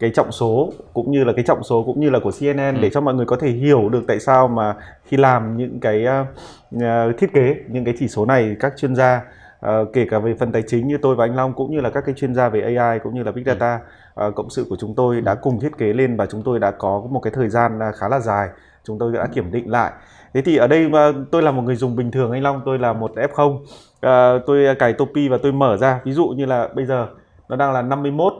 cái 0.01 0.09
trọng 0.09 0.31
số 0.31 0.71
cũng 0.93 1.11
như 1.11 1.23
là 1.23 1.33
cái 1.33 1.45
trọng 1.47 1.63
số 1.63 1.83
cũng 1.83 1.99
như 1.99 2.09
là 2.09 2.19
của 2.19 2.31
CNN 2.39 2.75
Ừ. 2.75 2.81
để 2.81 2.89
cho 2.89 3.01
mọi 3.01 3.13
người 3.13 3.25
có 3.25 3.35
thể 3.35 3.49
hiểu 3.49 3.89
được 3.89 4.03
tại 4.07 4.19
sao 4.19 4.47
mà 4.47 4.75
khi 5.05 5.17
làm 5.17 5.57
những 5.57 5.79
cái 5.79 6.05
uh, 6.21 6.27
uh, 6.75 7.17
thiết 7.17 7.33
kế 7.33 7.55
những 7.69 7.85
cái 7.85 7.93
chỉ 7.99 8.07
số 8.07 8.25
này 8.25 8.55
các 8.59 8.73
chuyên 8.77 8.95
gia 8.95 9.21
uh, 9.65 9.69
kể 9.93 10.05
cả 10.09 10.19
về 10.19 10.35
phần 10.39 10.51
tài 10.51 10.63
chính 10.67 10.87
như 10.87 10.97
tôi 11.01 11.15
và 11.15 11.25
anh 11.25 11.35
Long 11.35 11.53
cũng 11.53 11.71
như 11.71 11.81
là 11.81 11.89
các 11.89 12.03
cái 12.05 12.15
chuyên 12.15 12.35
gia 12.35 12.49
về 12.49 12.75
AI 12.75 12.99
cũng 12.99 13.13
như 13.13 13.23
là 13.23 13.31
Big 13.31 13.45
Ừ. 13.45 13.49
Data 13.53 13.79
uh, 14.27 14.35
cộng 14.35 14.49
sự 14.49 14.65
của 14.69 14.75
chúng 14.79 14.95
tôi 14.95 15.21
đã 15.21 15.35
cùng 15.35 15.59
thiết 15.59 15.77
kế 15.77 15.93
lên 15.93 16.17
và 16.17 16.25
chúng 16.25 16.41
tôi 16.43 16.59
đã 16.59 16.71
có 16.71 17.03
một 17.09 17.19
cái 17.19 17.31
thời 17.35 17.49
gian 17.49 17.77
uh, 17.89 17.95
khá 17.95 18.09
là 18.09 18.19
dài. 18.19 18.49
Chúng 18.83 18.99
tôi 18.99 19.13
đã 19.13 19.27
kiểm 19.33 19.51
định 19.51 19.71
lại. 19.71 19.91
Thế 20.33 20.41
thì 20.41 20.57
ở 20.57 20.67
đây 20.67 20.89
mà 20.89 21.11
tôi 21.31 21.43
là 21.43 21.51
một 21.51 21.61
người 21.61 21.75
dùng 21.75 21.95
bình 21.95 22.11
thường 22.11 22.31
anh 22.31 22.43
Long 22.43 22.61
tôi 22.65 22.79
là 22.79 22.93
một 22.93 23.11
F0 23.15 23.57
Ờ, 24.01 24.39
tôi 24.47 24.75
cài 24.79 24.93
Topi 24.93 25.29
và 25.29 25.37
tôi 25.43 25.51
mở 25.51 25.77
ra. 25.77 25.99
Ví 26.05 26.11
dụ 26.11 26.27
như 26.27 26.45
là 26.45 26.69
bây 26.75 26.85
giờ 26.85 27.07
nó 27.49 27.55
đang 27.55 27.73
là 27.73 27.81
51 27.81 28.33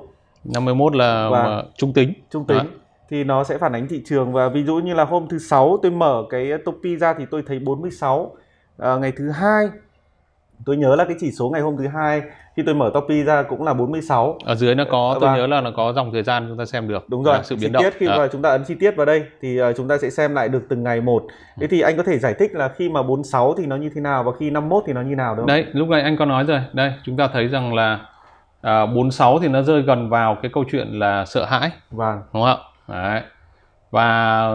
51 0.44 0.96
là 0.96 1.30
Và- 1.30 1.44
mà 1.44 1.62
trung 1.78 1.94
tính. 1.94 2.14
Trung 2.32 2.46
tính. 2.46 2.58
Đấy. 2.58 2.68
thì 3.10 3.24
nó 3.24 3.44
sẽ 3.44 3.58
phản 3.58 3.74
ánh 3.74 3.88
thị 3.88 4.02
trường. 4.06 4.34
Và 4.34 4.50
ví 4.50 4.64
dụ 4.64 4.76
như 4.76 4.94
là 4.94 5.04
hôm 5.06 5.28
thứ 5.30 5.40
sáu 5.40 5.78
tôi 5.84 5.92
mở 5.92 6.24
cái 6.30 6.52
Topi 6.66 6.98
ra 6.98 7.14
thì 7.18 7.26
tôi 7.32 7.44
thấy 7.48 7.60
46 7.60 8.32
Ờ, 8.78 9.00
ngày 9.00 9.12
thứ 9.18 9.30
hai 9.32 9.66
tôi 10.66 10.78
nhớ 10.78 10.96
là 10.96 11.06
cái 11.06 11.16
chỉ 11.20 11.32
số 11.32 11.50
ngày 11.50 11.62
hôm 11.62 11.78
thứ 11.78 11.88
hai 11.88 12.22
khi 12.58 12.64
tôi 12.66 12.76
mở 12.76 12.92
Topi 12.94 13.24
ra 13.24 13.44
cũng 13.44 13.64
là 13.64 13.74
46 13.74 14.38
ở 14.46 14.56
dưới 14.56 14.76
nó 14.76 14.84
có 14.92 15.18
tôi 15.22 15.30
Vâng. 15.30 15.38
nhớ 15.40 15.48
là 15.48 15.62
nó 15.62 15.72
có 15.78 15.94
dòng 15.94 16.12
thời 16.14 16.24
gian 16.24 16.46
chúng 16.50 16.58
ta 16.58 16.66
xem 16.66 16.88
được. 16.88 17.10
Đúng 17.10 17.24
rồi 17.24 17.36
à, 17.36 17.42
sự 17.44 17.56
chi 17.56 17.62
biến 17.66 17.72
động. 17.72 17.84
tiết 17.84 17.94
khi 17.98 18.06
Đó. 18.08 18.18
mà 18.18 18.28
chúng 18.32 18.42
ta 18.42 18.50
ấn 18.50 18.64
chi 18.64 18.76
tiết 18.80 18.96
vào 18.96 19.06
đây 19.06 19.24
thì 19.42 19.58
ờ, 19.58 19.74
chúng 19.74 19.88
ta 19.88 19.98
sẽ 19.98 20.10
xem 20.10 20.36
lại 20.36 20.50
được 20.50 20.62
từng 20.70 20.84
ngày 20.84 21.02
một. 21.02 21.24
Thế 21.60 21.68
thì 21.68 21.82
anh 21.82 21.98
có 21.98 22.04
thể 22.04 22.20
giải 22.20 22.34
thích 22.40 22.52
là 22.56 22.68
khi 22.68 22.90
mà 22.90 23.04
46 23.04 23.54
thì 23.58 23.66
nó 23.66 23.76
như 23.76 23.90
thế 23.96 24.02
nào 24.02 24.24
và 24.24 24.32
khi 24.40 24.50
51 24.50 24.84
thì 24.88 24.94
nó 24.94 25.02
như 25.02 25.16
nào 25.16 25.36
đúng 25.36 25.42
không? 25.42 25.48
Đấy 25.48 25.66
lúc 25.74 25.88
này 25.88 26.02
anh 26.02 26.18
có 26.18 26.26
nói 26.26 26.44
rồi. 26.44 26.60
Đây 26.74 26.94
chúng 27.04 27.18
ta 27.18 27.30
thấy 27.34 27.48
rằng 27.48 27.74
là 27.74 28.00
à, 28.62 28.86
46 28.86 29.40
thì 29.40 29.48
nó 29.48 29.62
rơi 29.62 29.82
gần 29.82 30.10
vào 30.10 30.36
cái 30.42 30.52
câu 30.54 30.64
chuyện 30.72 30.88
là 31.00 31.26
sợ 31.26 31.46
hãi. 31.46 31.72
Vâng. 31.92 32.22
Đúng 32.34 32.44
không 32.44 32.58
ạ? 32.88 33.12
Đấy. 33.12 33.22
Và 33.92 34.48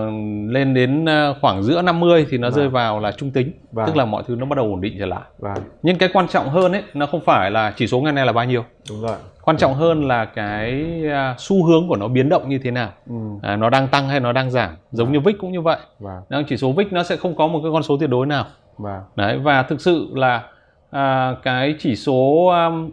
lên 0.49 0.75
đến 0.75 1.09
à, 1.09 1.29
khoảng 1.41 1.63
giữa 1.63 1.83
50 1.83 2.27
thì 2.31 2.39
nó 2.39 2.49
Vâng. 2.49 2.57
rơi 2.57 2.69
vào 2.69 3.01
là 3.01 3.13
trung 3.13 3.31
tính 3.31 3.53
Vâng. 3.73 3.87
tức 3.87 3.97
là 3.97 4.05
mọi 4.05 4.23
thứ 4.27 4.37
nó 4.37 4.47
bắt 4.47 4.57
đầu 4.57 4.67
ổn 4.67 4.81
định 4.81 4.97
trở 4.99 5.07
lại. 5.07 5.21
Vâng. 5.39 5.55
Nhưng 5.83 5.99
cái 5.99 6.09
quan 6.13 6.29
trọng 6.29 6.49
hơn 6.49 6.73
ấy 6.73 6.83
nó 6.95 7.07
không 7.07 7.21
phải 7.21 7.51
là 7.51 7.73
chỉ 7.77 7.87
số 7.87 8.01
ngày 8.01 8.13
nay 8.13 8.27
là 8.27 8.33
bao 8.33 8.45
nhiêu. 8.45 8.65
Đúng 8.91 9.01
rồi. 9.01 9.17
Quan 9.43 9.57
trọng 9.57 9.75
hơn 9.75 10.09
là 10.09 10.25
cái 10.25 10.85
à, 11.13 11.35
xu 11.39 11.65
hướng 11.65 11.89
của 11.89 11.97
nó 11.97 12.09
biến 12.09 12.29
động 12.29 12.49
như 12.49 12.59
thế 12.65 12.71
nào. 12.71 12.89
Ừ. 13.11 13.15
à, 13.43 13.57
nó 13.57 13.71
đang 13.71 13.89
tăng 13.89 14.09
hay 14.09 14.21
nó 14.21 14.33
đang 14.33 14.51
giảm. 14.51 14.71
Giống 14.91 15.13
như 15.13 15.21
VIX 15.21 15.37
cũng 15.41 15.53
như 15.53 15.61
vậy. 15.61 15.79
Vâng. 15.99 16.45
Chỉ 16.49 16.57
số 16.57 16.73
VIX 16.73 16.87
nó 16.93 17.03
sẽ 17.03 17.17
không 17.17 17.37
có 17.37 17.47
một 17.47 17.61
cái 17.63 17.73
con 17.73 17.83
số 17.83 17.97
tuyệt 18.01 18.11
đối 18.11 18.27
nào. 18.27 18.45
Vâng. 18.79 19.01
Đấy 19.17 19.39
và 19.39 19.63
thực 19.63 19.81
sự 19.81 20.09
là 20.15 20.43
à, 20.91 21.35
cái 21.43 21.75
chỉ 21.79 21.97
số 21.97 22.47
um, 22.47 22.91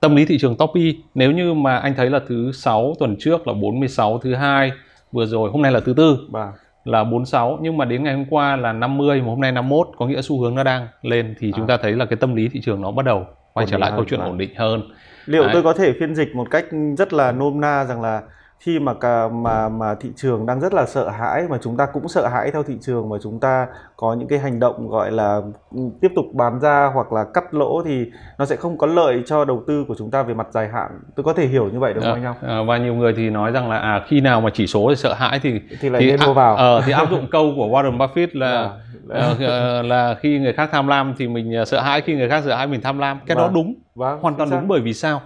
tâm 0.00 0.16
lý 0.16 0.24
thị 0.24 0.38
trường 0.38 0.56
Topi 0.56 0.98
nếu 1.14 1.32
như 1.32 1.54
mà 1.54 1.76
anh 1.76 1.94
thấy 1.94 2.10
là 2.10 2.20
thứ 2.28 2.52
sáu 2.52 2.94
tuần 2.98 3.16
trước 3.18 3.46
là 3.48 3.54
46 3.54 4.18
thứ 4.18 4.34
hai 4.34 4.72
vừa 5.12 5.26
rồi 5.26 5.50
hôm 5.50 5.62
nay 5.62 5.72
là 5.72 5.80
thứ 5.80 5.94
tư 5.96 6.18
vâng 6.30 6.52
là 6.84 7.04
46 7.04 7.58
nhưng 7.62 7.76
mà 7.76 7.84
đến 7.84 8.04
ngày 8.04 8.14
hôm 8.14 8.24
qua 8.30 8.56
là 8.56 8.72
50 8.72 9.20
mà 9.20 9.26
hôm 9.26 9.40
nay 9.40 9.52
51 9.52 9.88
có 9.96 10.06
nghĩa 10.06 10.22
xu 10.22 10.40
hướng 10.40 10.54
nó 10.54 10.62
đang 10.62 10.88
lên 11.02 11.34
thì 11.38 11.52
chúng 11.56 11.66
À. 11.66 11.68
ta 11.68 11.82
thấy 11.82 11.92
là 11.92 12.04
cái 12.04 12.16
tâm 12.16 12.34
lý 12.34 12.48
thị 12.48 12.60
trường 12.64 12.80
nó 12.82 12.90
bắt 12.90 13.06
đầu 13.06 13.26
quay 13.52 13.66
trở 13.66 13.78
lại 13.78 13.90
hơn, 13.90 13.98
câu 13.98 14.04
chuyện 14.08 14.20
vâng. 14.20 14.28
ổn 14.28 14.38
định 14.38 14.54
hơn 14.56 14.82
Liệu 15.26 15.42
Đấy. 15.42 15.50
tôi 15.52 15.62
có 15.62 15.72
thể 15.72 15.92
phiên 16.00 16.14
dịch 16.14 16.34
một 16.34 16.50
cách 16.50 16.64
rất 16.98 17.12
là 17.12 17.32
nôm 17.32 17.60
na 17.60 17.84
rằng 17.84 18.02
là 18.02 18.22
khi 18.64 18.78
mà 18.78 18.94
cả 18.94 19.28
mà 19.28 19.68
mà 19.68 19.94
thị 20.00 20.08
trường 20.16 20.46
đang 20.46 20.60
rất 20.60 20.74
là 20.74 20.86
sợ 20.86 21.08
hãi 21.08 21.42
mà 21.50 21.58
chúng 21.62 21.76
ta 21.76 21.86
cũng 21.92 22.08
sợ 22.08 22.26
hãi 22.28 22.50
theo 22.50 22.62
thị 22.62 22.74
trường 22.80 23.08
mà 23.08 23.16
chúng 23.22 23.40
ta 23.40 23.66
có 23.96 24.14
những 24.14 24.28
cái 24.28 24.38
hành 24.38 24.60
động 24.60 24.88
gọi 24.88 25.10
là 25.12 25.40
ừ, 25.74 25.80
tiếp 26.00 26.08
tục 26.16 26.24
bán 26.34 26.60
ra 26.60 26.90
hoặc 26.94 27.12
là 27.12 27.24
cắt 27.34 27.54
lỗ 27.54 27.82
thì 27.86 28.04
nó 28.38 28.44
sẽ 28.44 28.56
không 28.56 28.78
có 28.78 28.86
lợi 28.86 29.22
cho 29.26 29.44
đầu 29.44 29.62
tư 29.66 29.84
của 29.88 29.94
chúng 29.98 30.10
ta 30.10 30.22
về 30.22 30.34
mặt 30.34 30.46
dài 30.50 30.68
hạn. 30.72 30.90
Tôi 31.16 31.24
có 31.24 31.32
thể 31.32 31.46
hiểu 31.46 31.68
như 31.72 31.78
vậy 31.80 31.94
đúng 31.94 32.04
không 32.04 32.12
anh 32.14 32.24
Long? 32.24 32.36
À, 32.42 32.58
và 32.68 32.78
nhiều 32.78 32.94
người 32.94 33.12
thì 33.16 33.30
nói 33.30 33.50
rằng 33.52 33.70
là 33.70 33.78
à 33.78 34.02
khi 34.08 34.20
nào 34.20 34.40
mà 34.40 34.50
chỉ 34.54 34.66
số 34.66 34.86
thì 34.88 34.96
sợ 34.96 35.14
hãi 35.14 35.40
thì 35.42 35.60
Thì 35.80 35.88
lại 35.88 36.02
nên 36.06 36.20
mua 36.26 36.34
vào. 36.34 36.56
ờ, 36.56 36.82
thì 36.86 36.92
áp 36.92 37.10
dụng 37.10 37.26
câu 37.30 37.52
của 37.56 37.66
Warren 37.66 37.96
Buffett 37.98 38.28
là 38.32 38.62
Vâng. 38.62 39.18
ờ, 39.20 39.36
ờ, 39.46 39.82
là 39.82 40.14
khi 40.20 40.38
người 40.38 40.52
khác 40.52 40.68
tham 40.72 40.86
lam 40.88 41.14
thì 41.18 41.28
mình 41.28 41.52
sợ 41.66 41.80
hãi 41.80 42.00
khi 42.00 42.14
người 42.16 42.28
khác 42.28 42.42
sợ 42.46 42.54
hãi 42.56 42.66
mình 42.66 42.80
tham 42.80 42.98
lam 42.98 43.18
cái 43.26 43.36
đó 43.36 43.42
Vâng. 43.44 43.54
đúng 43.54 43.74
Vâng, 43.94 44.18
hoàn 44.20 44.34
toàn 44.34 44.50
đúng 44.50 44.68
bởi 44.68 44.80
vì 44.80 44.92
sao 44.94 45.20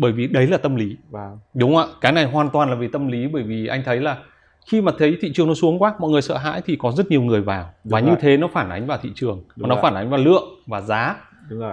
bởi 0.00 0.12
vì 0.12 0.26
đấy 0.26 0.46
là 0.46 0.56
tâm 0.56 0.76
lý 0.76 0.96
Vâng. 1.10 1.38
đúng 1.54 1.74
không 1.74 1.90
ạ 1.90 1.94
cái 2.00 2.12
này 2.12 2.24
hoàn 2.24 2.50
toàn 2.50 2.70
là 2.70 2.74
vì 2.76 2.88
tâm 2.88 3.08
lý 3.08 3.26
bởi 3.26 3.42
vì 3.42 3.66
anh 3.66 3.82
thấy 3.84 4.00
là 4.00 4.16
khi 4.66 4.80
mà 4.80 4.92
thấy 4.98 5.16
thị 5.20 5.32
trường 5.34 5.48
nó 5.48 5.54
xuống 5.54 5.78
quá 5.82 5.94
mọi 5.98 6.10
người 6.10 6.22
sợ 6.22 6.36
hãi 6.36 6.62
thì 6.66 6.76
có 6.76 6.92
rất 6.92 7.10
nhiều 7.10 7.22
người 7.22 7.40
vào 7.40 7.62
Đúng 7.84 7.90
và 7.92 8.00
như 8.00 8.06
rồi. 8.06 8.16
thế 8.20 8.36
nó 8.36 8.48
phản 8.52 8.70
ánh 8.70 8.86
vào 8.86 8.98
thị 9.02 9.10
trường 9.14 9.36
Đúng 9.36 9.46
và 9.56 9.68
nó 9.68 9.74
rồi. 9.74 9.82
phản 9.82 9.94
ánh 9.94 10.10
vào 10.10 10.20
lượng 10.20 10.44
và 10.66 10.80
giá 10.80 11.16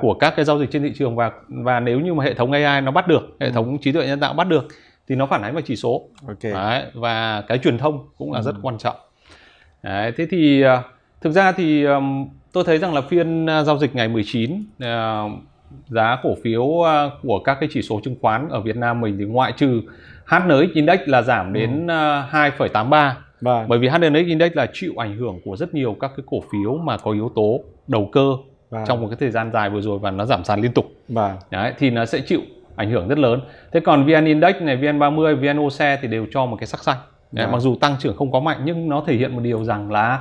của 0.02 0.14
các 0.14 0.34
cái 0.36 0.46
giao 0.46 0.60
dịch 0.60 0.72
trên 0.72 0.84
thị 0.84 0.92
trường 0.98 1.16
và 1.16 1.32
và 1.48 1.80
nếu 1.80 2.00
như 2.00 2.14
mà 2.14 2.24
hệ 2.24 2.34
thống 2.34 2.52
AI 2.52 2.82
nó 2.82 2.92
bắt 2.92 3.08
được 3.08 3.22
Ừ. 3.40 3.46
hệ 3.46 3.52
thống 3.52 3.78
trí 3.82 3.92
tuệ 3.92 4.08
nhân 4.08 4.20
tạo 4.20 4.34
bắt 4.34 4.48
được 4.48 4.68
thì 5.10 5.16
nó 5.16 5.26
phản 5.26 5.42
ánh 5.42 5.54
vào 5.54 5.62
chỉ 5.66 5.76
số 5.76 6.10
Ok. 6.28 6.44
Đấy, 6.44 6.84
và 6.94 7.42
cái 7.48 7.58
truyền 7.58 7.78
thông 7.78 8.08
cũng 8.18 8.32
là 8.34 8.42
rất 8.42 8.56
Ừ. 8.56 8.60
quan 8.62 8.78
trọng 8.78 8.96
Đấy, 9.84 10.12
thế 10.18 10.28
thì 10.32 10.62
ờ, 10.62 10.82
thực 11.22 11.32
ra 11.32 11.52
thì 11.52 11.86
tôi 12.54 12.64
thấy 12.64 12.78
rằng 12.78 12.94
là 12.94 13.02
phiên 13.02 13.46
uh, 13.46 13.66
giao 13.66 13.78
dịch 13.78 13.96
ngày 13.96 14.08
19 14.08 14.52
uh, 14.54 14.88
giá 15.88 16.18
cổ 16.24 16.36
phiếu 16.44 16.64
uh, 16.64 16.86
của 17.24 17.40
các 17.40 17.58
cái 17.60 17.70
chỉ 17.72 17.82
số 17.82 18.00
chứng 18.04 18.16
khoán 18.22 18.50
ở 18.50 18.62
Việt 18.62 18.78
Nam 18.78 19.02
mình 19.02 19.18
thì 19.20 19.26
ngoại 19.26 19.52
trừ 19.58 19.82
HNX 20.26 20.74
Index 20.74 21.00
là 21.06 21.22
giảm 21.22 21.54
đến 21.54 21.86
uh, 21.86 21.90
2,83 21.90 23.12
Vâng. 23.42 23.66
bởi 23.68 23.80
vì 23.80 23.88
HNX 23.88 24.28
Index 24.28 24.52
là 24.54 24.68
chịu 24.74 24.94
ảnh 24.98 25.18
hưởng 25.18 25.40
của 25.46 25.56
rất 25.56 25.74
nhiều 25.74 25.96
các 26.00 26.12
cái 26.18 26.24
cổ 26.30 26.38
phiếu 26.52 26.78
mà 26.78 26.98
có 26.98 27.12
yếu 27.12 27.32
tố 27.36 27.60
đầu 27.88 28.10
cơ 28.12 28.32
Vâng. 28.70 28.84
trong 28.88 29.02
một 29.02 29.08
cái 29.08 29.18
thời 29.20 29.32
gian 29.32 29.52
dài 29.54 29.70
vừa 29.70 29.82
rồi 29.82 30.00
và 30.00 30.12
nó 30.12 30.26
giảm 30.26 30.44
sàn 30.44 30.62
liên 30.62 30.74
tục 30.74 30.86
Vâng. 31.10 31.36
Đấy, 31.52 31.74
thì 31.78 31.90
nó 31.90 32.06
sẽ 32.06 32.20
chịu 32.20 32.42
ảnh 32.76 32.92
hưởng 32.92 33.08
rất 33.08 33.18
lớn. 33.18 33.42
Thế 33.72 33.80
còn 33.80 34.06
VN 34.06 34.26
Index 34.26 34.56
này, 34.62 34.78
VN30, 34.78 35.36
VN 35.36 35.60
OCE 35.66 36.00
thì 36.02 36.08
đều 36.08 36.26
cho 36.32 36.46
một 36.46 36.58
cái 36.60 36.68
sắc 36.68 36.84
xanh. 36.84 36.98
Đấy, 37.32 37.46
Vâng. 37.46 37.52
Mặc 37.52 37.60
dù 37.60 37.76
tăng 37.76 37.96
trưởng 38.00 38.16
không 38.16 38.32
có 38.32 38.40
mạnh 38.40 38.58
nhưng 38.64 38.90
nó 38.90 39.04
thể 39.08 39.16
hiện 39.16 39.36
một 39.36 39.42
điều 39.44 39.64
rằng 39.64 39.92
là 39.92 40.20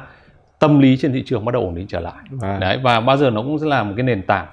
tâm 0.58 0.78
lý 0.78 0.96
trên 0.96 1.12
thị 1.12 1.22
trường 1.26 1.44
bắt 1.44 1.52
đầu 1.52 1.62
ổn 1.62 1.74
định 1.74 1.86
trở 1.86 2.00
lại. 2.00 2.22
Vâng. 2.30 2.60
Đấy 2.60 2.78
và 2.82 3.00
bao 3.00 3.16
giờ 3.16 3.30
nó 3.30 3.42
cũng 3.42 3.58
sẽ 3.58 3.66
là 3.66 3.82
một 3.82 3.92
cái 3.96 4.02
nền 4.04 4.22
tảng. 4.22 4.46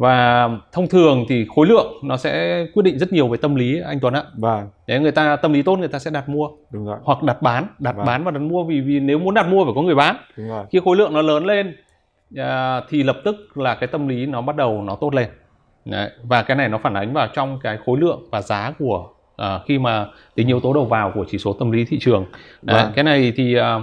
Và 0.00 0.48
thông 0.72 0.88
thường 0.88 1.24
thì 1.28 1.46
khối 1.54 1.66
lượng 1.66 1.92
nó 2.02 2.16
sẽ 2.16 2.66
quyết 2.74 2.82
định 2.82 2.98
rất 2.98 3.12
nhiều 3.12 3.28
về 3.28 3.36
tâm 3.42 3.54
lý 3.54 3.80
anh 3.80 4.00
Tuấn 4.00 4.14
ạ. 4.14 4.22
Vâng. 4.34 4.68
Đấy 4.86 5.00
người 5.00 5.10
ta 5.10 5.36
tâm 5.36 5.52
lý 5.52 5.62
tốt 5.62 5.78
người 5.78 5.88
ta 5.88 5.98
sẽ 5.98 6.10
đặt 6.10 6.28
mua 6.28 6.48
Đúng 6.72 6.86
rồi. 6.86 6.98
hoặc 7.02 7.22
đặt 7.22 7.42
bán, 7.42 7.66
đặt 7.78 7.96
Vâng. 7.96 8.06
bán 8.06 8.24
và 8.24 8.30
đặt 8.30 8.38
mua 8.38 8.64
vì 8.64 8.80
vì 8.80 9.00
nếu 9.00 9.18
muốn 9.18 9.34
đặt 9.34 9.48
mua 9.48 9.64
phải 9.64 9.72
có 9.76 9.82
người 9.82 9.94
bán. 9.94 10.16
Đúng 10.36 10.48
rồi. 10.48 10.64
Khi 10.70 10.80
khối 10.84 10.96
lượng 10.96 11.12
nó 11.12 11.22
lớn 11.22 11.46
lên 11.46 11.76
à, 12.36 12.80
thì 12.88 13.02
lập 13.02 13.16
tức 13.24 13.36
là 13.56 13.74
cái 13.74 13.86
tâm 13.86 14.08
lý 14.08 14.26
nó 14.26 14.40
bắt 14.40 14.56
đầu 14.56 14.82
nó 14.82 14.96
tốt 15.00 15.14
lên. 15.14 15.28
Đấy. 15.84 16.10
Và 16.22 16.42
cái 16.42 16.56
này 16.56 16.68
nó 16.68 16.78
phản 16.78 16.94
ánh 16.94 17.12
vào 17.12 17.28
trong 17.34 17.58
cái 17.62 17.78
khối 17.86 17.98
lượng 18.00 18.20
và 18.30 18.42
giá 18.42 18.72
của 18.78 19.08
à, 19.36 19.60
khi 19.66 19.78
mà 19.78 20.06
tính 20.34 20.46
yếu 20.46 20.60
tố 20.60 20.72
đầu 20.72 20.84
vào 20.84 21.12
của 21.14 21.24
chỉ 21.30 21.38
số 21.38 21.52
tâm 21.52 21.70
lý 21.70 21.84
thị 21.84 21.98
trường. 22.00 22.26
Đấy. 22.62 22.82
Vâng. 22.82 22.92
Cái 22.94 23.04
này 23.04 23.32
thì 23.36 23.54
à, 23.54 23.78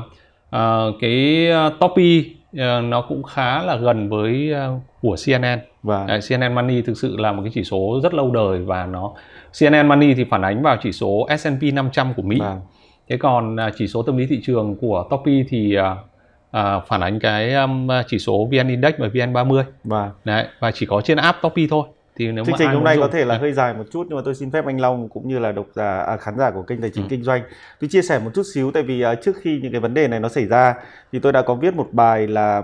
à, 0.50 0.86
cái 1.02 1.48
à, 1.52 1.70
Topi 1.80 2.37
nó 2.82 3.02
cũng 3.02 3.24
khá 3.24 3.64
là 3.64 3.76
gần 3.76 4.10
với 4.10 4.54
à, 4.54 4.70
của 5.02 5.16
CNN. 5.26 5.60
Vâng. 5.84 6.08
Đấy, 6.08 6.20
CNN 6.30 6.56
Money 6.56 6.82
thực 6.82 6.98
sự 6.98 7.18
là 7.18 7.32
một 7.32 7.42
cái 7.44 7.52
chỉ 7.56 7.64
số 7.64 8.00
rất 8.04 8.14
lâu 8.14 8.32
đời 8.32 8.60
và 8.60 8.86
nó 8.86 9.14
CNN 9.60 9.88
Money 9.88 10.14
thì 10.14 10.24
phản 10.24 10.42
ánh 10.42 10.62
vào 10.62 10.78
chỉ 10.82 10.92
số 10.92 11.28
S&P 11.38 11.74
500 11.74 12.14
của 12.14 12.22
Mỹ. 12.22 12.40
Vâng. 12.40 12.62
Thế 13.10 13.18
còn 13.18 13.60
à, 13.60 13.72
chỉ 13.78 13.88
số 13.88 14.04
tâm 14.04 14.18
lý 14.18 14.26
thị 14.28 14.40
trường 14.44 14.76
của 14.82 15.08
Topi 15.10 15.44
thì 15.50 15.76
à, 15.76 15.96
à, 16.52 16.80
phản 16.80 17.02
ánh 17.02 17.20
cái 17.20 17.54
um, 17.54 17.88
chỉ 18.08 18.20
số 18.20 18.48
VN 18.52 18.68
Index 18.68 18.94
và 18.98 19.08
VN30. 19.08 19.64
Vâng. 19.84 20.10
Đấy, 20.24 20.46
và 20.60 20.72
chỉ 20.72 20.86
có 20.86 21.02
trên 21.02 21.18
app 21.18 21.42
Topi 21.42 21.68
thôi. 21.68 21.84
Thì 22.18 22.32
nếu 22.32 22.46
Chương 22.46 22.52
mà 22.52 22.58
trình 22.60 22.70
hôm 22.70 22.84
nay 22.84 22.96
dùng- 22.96 23.02
có 23.02 23.08
thể 23.14 23.26
là 23.26 23.38
hơi 23.38 23.54
dài 23.54 23.74
một 23.74 23.84
chút 23.92 24.06
nhưng 24.10 24.16
mà 24.16 24.22
tôi 24.26 24.36
xin 24.36 24.52
phép 24.52 24.66
anh 24.66 24.82
Long 24.82 25.10
cũng 25.10 25.28
như 25.28 25.40
là 25.40 25.52
độc 25.52 25.66
giả 25.74 26.00
à, 26.00 26.18
khán 26.18 26.38
giả 26.38 26.52
của 26.52 26.62
kênh 26.62 26.82
Tài 26.82 26.90
chính 26.90 27.04
Ừ. 27.04 27.08
Kinh 27.10 27.24
doanh. 27.24 27.42
Tôi 27.80 27.88
chia 27.90 28.02
sẻ 28.02 28.20
một 28.20 28.32
chút 28.34 28.44
xíu 28.54 28.72
tại 28.72 28.84
vì 28.84 29.02
à, 29.02 29.16
trước 29.16 29.36
khi 29.42 29.60
những 29.64 29.72
cái 29.72 29.82
vấn 29.82 29.94
đề 29.94 30.08
này 30.08 30.20
nó 30.20 30.30
xảy 30.30 30.46
ra 30.46 30.76
thì 31.12 31.20
tôi 31.20 31.32
đã 31.34 31.42
có 31.42 31.56
viết 31.56 31.74
một 31.76 31.88
bài 31.92 32.28
là 32.28 32.64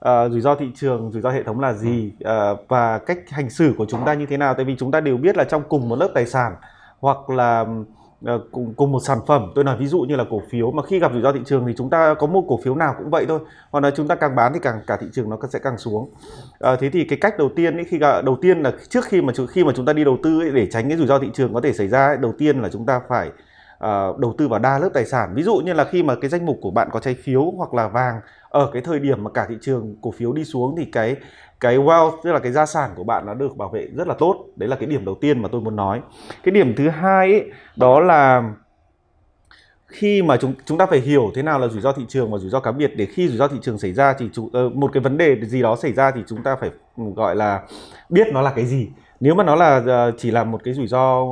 à, 0.00 0.28
rủi 0.28 0.40
ro 0.40 0.54
thị 0.54 0.66
trường, 0.74 1.10
rủi 1.12 1.22
ro 1.22 1.30
hệ 1.30 1.42
thống 1.42 1.60
là 1.60 1.72
gì 1.72 2.12
à, 2.24 2.50
và 2.68 2.98
cách 2.98 3.18
hành 3.30 3.50
xử 3.50 3.74
của 3.78 3.86
chúng 3.88 4.04
ta 4.04 4.14
như 4.14 4.26
thế 4.26 4.36
nào 4.36 4.54
tại 4.54 4.64
vì 4.64 4.76
chúng 4.78 4.90
ta 4.90 5.00
đều 5.00 5.16
biết 5.16 5.36
là 5.36 5.44
trong 5.44 5.62
cùng 5.68 5.88
một 5.88 5.96
lớp 5.96 6.08
tài 6.14 6.26
sản 6.26 6.52
hoặc 7.00 7.30
là 7.30 7.64
Ờ, 8.24 8.40
cùng 8.52 8.74
cùng 8.76 8.92
một 8.92 9.00
sản 9.00 9.18
phẩm. 9.26 9.52
Tôi 9.54 9.64
nói 9.64 9.76
ví 9.80 9.86
dụ 9.86 10.00
như 10.00 10.16
là 10.16 10.24
cổ 10.30 10.42
phiếu. 10.50 10.70
Mà 10.70 10.82
khi 10.82 10.98
gặp 10.98 11.12
rủi 11.12 11.22
ro 11.22 11.32
thị 11.32 11.40
trường 11.46 11.66
thì 11.66 11.74
chúng 11.76 11.90
ta 11.90 12.14
có 12.14 12.26
mua 12.26 12.42
cổ 12.42 12.60
phiếu 12.64 12.74
nào 12.74 12.94
cũng 12.98 13.10
vậy 13.10 13.26
thôi. 13.28 13.40
Hoặc 13.70 13.80
là 13.80 13.90
chúng 13.90 14.08
ta 14.08 14.14
càng 14.14 14.36
bán 14.36 14.52
thì 14.52 14.60
càng 14.62 14.80
cả 14.86 14.96
thị 15.00 15.06
trường 15.12 15.30
nó 15.30 15.36
sẽ 15.50 15.58
càng 15.58 15.78
xuống. 15.78 16.10
À, 16.60 16.76
thế 16.80 16.90
thì 16.90 17.04
cái 17.04 17.18
cách 17.20 17.38
đầu 17.38 17.48
tiên 17.56 17.76
ấy, 17.76 17.84
khi 17.84 17.98
đầu 17.98 18.36
tiên 18.42 18.62
là 18.62 18.72
trước 18.88 19.04
khi 19.04 19.22
mà 19.22 19.32
khi 19.50 19.64
mà 19.64 19.72
chúng 19.76 19.86
ta 19.86 19.92
đi 19.92 20.04
đầu 20.04 20.18
tư 20.22 20.40
ấy, 20.40 20.50
để 20.50 20.66
tránh 20.70 20.88
cái 20.88 20.98
rủi 20.98 21.06
ro 21.06 21.18
thị 21.18 21.30
trường 21.34 21.54
có 21.54 21.60
thể 21.60 21.72
xảy 21.72 21.88
ra 21.88 22.06
ấy, 22.06 22.16
đầu 22.16 22.32
tiên 22.38 22.62
là 22.62 22.68
chúng 22.68 22.86
ta 22.86 23.00
phải 23.08 23.30
Ờ, 23.78 24.14
đầu 24.18 24.34
tư 24.38 24.48
vào 24.48 24.58
đa 24.58 24.78
lớp 24.78 24.88
tài 24.94 25.04
sản. 25.04 25.34
Ví 25.34 25.42
dụ 25.42 25.56
như 25.56 25.72
là 25.72 25.84
khi 25.84 26.02
mà 26.02 26.14
cái 26.14 26.28
danh 26.28 26.46
mục 26.46 26.58
của 26.62 26.70
bạn 26.70 26.88
có 26.92 27.00
trái 27.00 27.14
phiếu 27.14 27.50
hoặc 27.56 27.74
là 27.74 27.88
vàng 27.88 28.20
ở 28.50 28.70
cái 28.72 28.82
thời 28.82 29.00
điểm 29.00 29.24
mà 29.24 29.30
cả 29.30 29.46
thị 29.48 29.54
trường 29.60 29.96
cổ 30.02 30.10
phiếu 30.10 30.32
đi 30.32 30.44
xuống 30.44 30.74
thì 30.78 30.84
cái 30.84 31.16
cái 31.60 31.78
wealth 31.78 32.12
tức 32.24 32.32
là 32.32 32.38
cái 32.38 32.52
gia 32.52 32.66
sản 32.66 32.90
của 32.96 33.04
bạn 33.04 33.26
nó 33.26 33.34
được 33.34 33.56
bảo 33.56 33.68
vệ 33.68 33.88
rất 33.96 34.08
là 34.08 34.14
tốt. 34.18 34.46
Đấy 34.56 34.68
là 34.68 34.76
cái 34.76 34.86
điểm 34.88 35.04
đầu 35.04 35.14
tiên 35.14 35.42
mà 35.42 35.48
tôi 35.52 35.60
muốn 35.60 35.76
nói. 35.76 36.00
Cái 36.42 36.52
điểm 36.52 36.74
thứ 36.76 36.88
hai 36.88 37.32
ấy, 37.32 37.50
đó 37.76 38.00
là 38.00 38.52
khi 39.86 40.22
mà 40.22 40.36
chúng 40.36 40.54
chúng 40.64 40.78
ta 40.78 40.86
phải 40.86 41.00
hiểu 41.00 41.30
thế 41.34 41.42
nào 41.42 41.58
là 41.58 41.68
rủi 41.68 41.80
ro 41.80 41.92
thị 41.92 42.02
trường 42.08 42.30
và 42.32 42.38
rủi 42.38 42.50
ro 42.50 42.60
cá 42.60 42.72
biệt. 42.72 42.92
Để 42.96 43.06
khi 43.06 43.28
rủi 43.28 43.36
ro 43.36 43.48
thị 43.48 43.56
trường 43.62 43.78
xảy 43.78 43.92
ra 43.92 44.12
thì 44.18 44.28
chúng, 44.32 44.48
ờ, 44.52 44.68
một 44.68 44.90
cái 44.92 45.00
vấn 45.00 45.18
đề 45.18 45.36
gì 45.44 45.62
đó 45.62 45.76
xảy 45.76 45.92
ra 45.92 46.10
thì 46.10 46.20
chúng 46.26 46.42
ta 46.42 46.56
phải 46.56 46.70
ừ, 46.96 47.04
gọi 47.16 47.36
là 47.36 47.62
biết 48.08 48.26
nó 48.32 48.42
là 48.42 48.52
cái 48.56 48.66
gì. 48.66 48.88
Nếu 49.20 49.34
mà 49.34 49.44
nó 49.44 49.54
là 49.54 49.82
ờ, 49.86 50.12
chỉ 50.18 50.30
là 50.30 50.44
một 50.44 50.60
cái 50.64 50.74
rủi 50.74 50.86
ro 50.86 51.24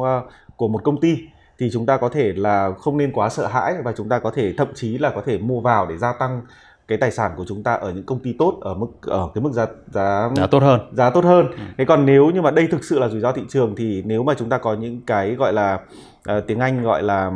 của 0.56 0.68
một 0.68 0.85
công 0.85 1.00
ty 1.00 1.16
thì 1.59 1.71
chúng 1.73 1.87
ta 1.87 1.97
có 1.97 2.09
thể 2.09 2.33
là 2.37 2.73
không 2.81 2.97
nên 2.97 3.12
quá 3.12 3.29
sợ 3.29 3.47
hãi 3.47 3.75
và 3.85 3.92
chúng 3.97 4.09
ta 4.09 4.19
có 4.19 4.31
thể 4.31 4.55
thậm 4.59 4.69
chí 4.75 4.99
là 4.99 5.11
có 5.11 5.23
thể 5.27 5.38
mua 5.38 5.61
vào 5.61 5.87
để 5.87 5.99
gia 5.99 6.12
tăng 6.12 6.42
cái 6.88 6.99
tài 6.99 7.11
sản 7.11 7.33
của 7.37 7.45
chúng 7.49 7.62
ta 7.62 7.75
ở 7.75 7.92
những 7.92 8.07
công 8.07 8.19
ty 8.19 8.33
tốt 8.38 8.59
ở 8.61 8.75
mức 8.75 8.87
ở 9.03 9.29
cái 9.35 9.42
mức 9.42 9.53
giá 9.53 9.66
giá 9.92 10.31
Đã 10.37 10.47
tốt 10.47 10.62
hơn. 10.62 10.81
giá 10.92 11.11
tốt 11.11 11.25
hơn. 11.25 11.47
Thế 11.79 11.85
còn 11.85 12.07
nếu 12.07 12.31
như 12.31 12.42
mà 12.42 12.51
đây 12.51 12.66
thực 12.71 12.85
sự 12.85 12.99
là 12.99 13.09
rủi 13.09 13.21
ro 13.21 13.33
thị 13.33 13.42
trường 13.49 13.75
thì 13.77 14.03
nếu 14.07 14.23
mà 14.23 14.35
chúng 14.35 14.49
ta 14.49 14.59
có 14.59 14.75
những 14.75 15.01
cái 15.07 15.35
gọi 15.35 15.53
là 15.53 15.81
ờ, 16.25 16.40
tiếng 16.40 16.59
Anh 16.61 16.83
gọi 16.83 17.03
là 17.03 17.33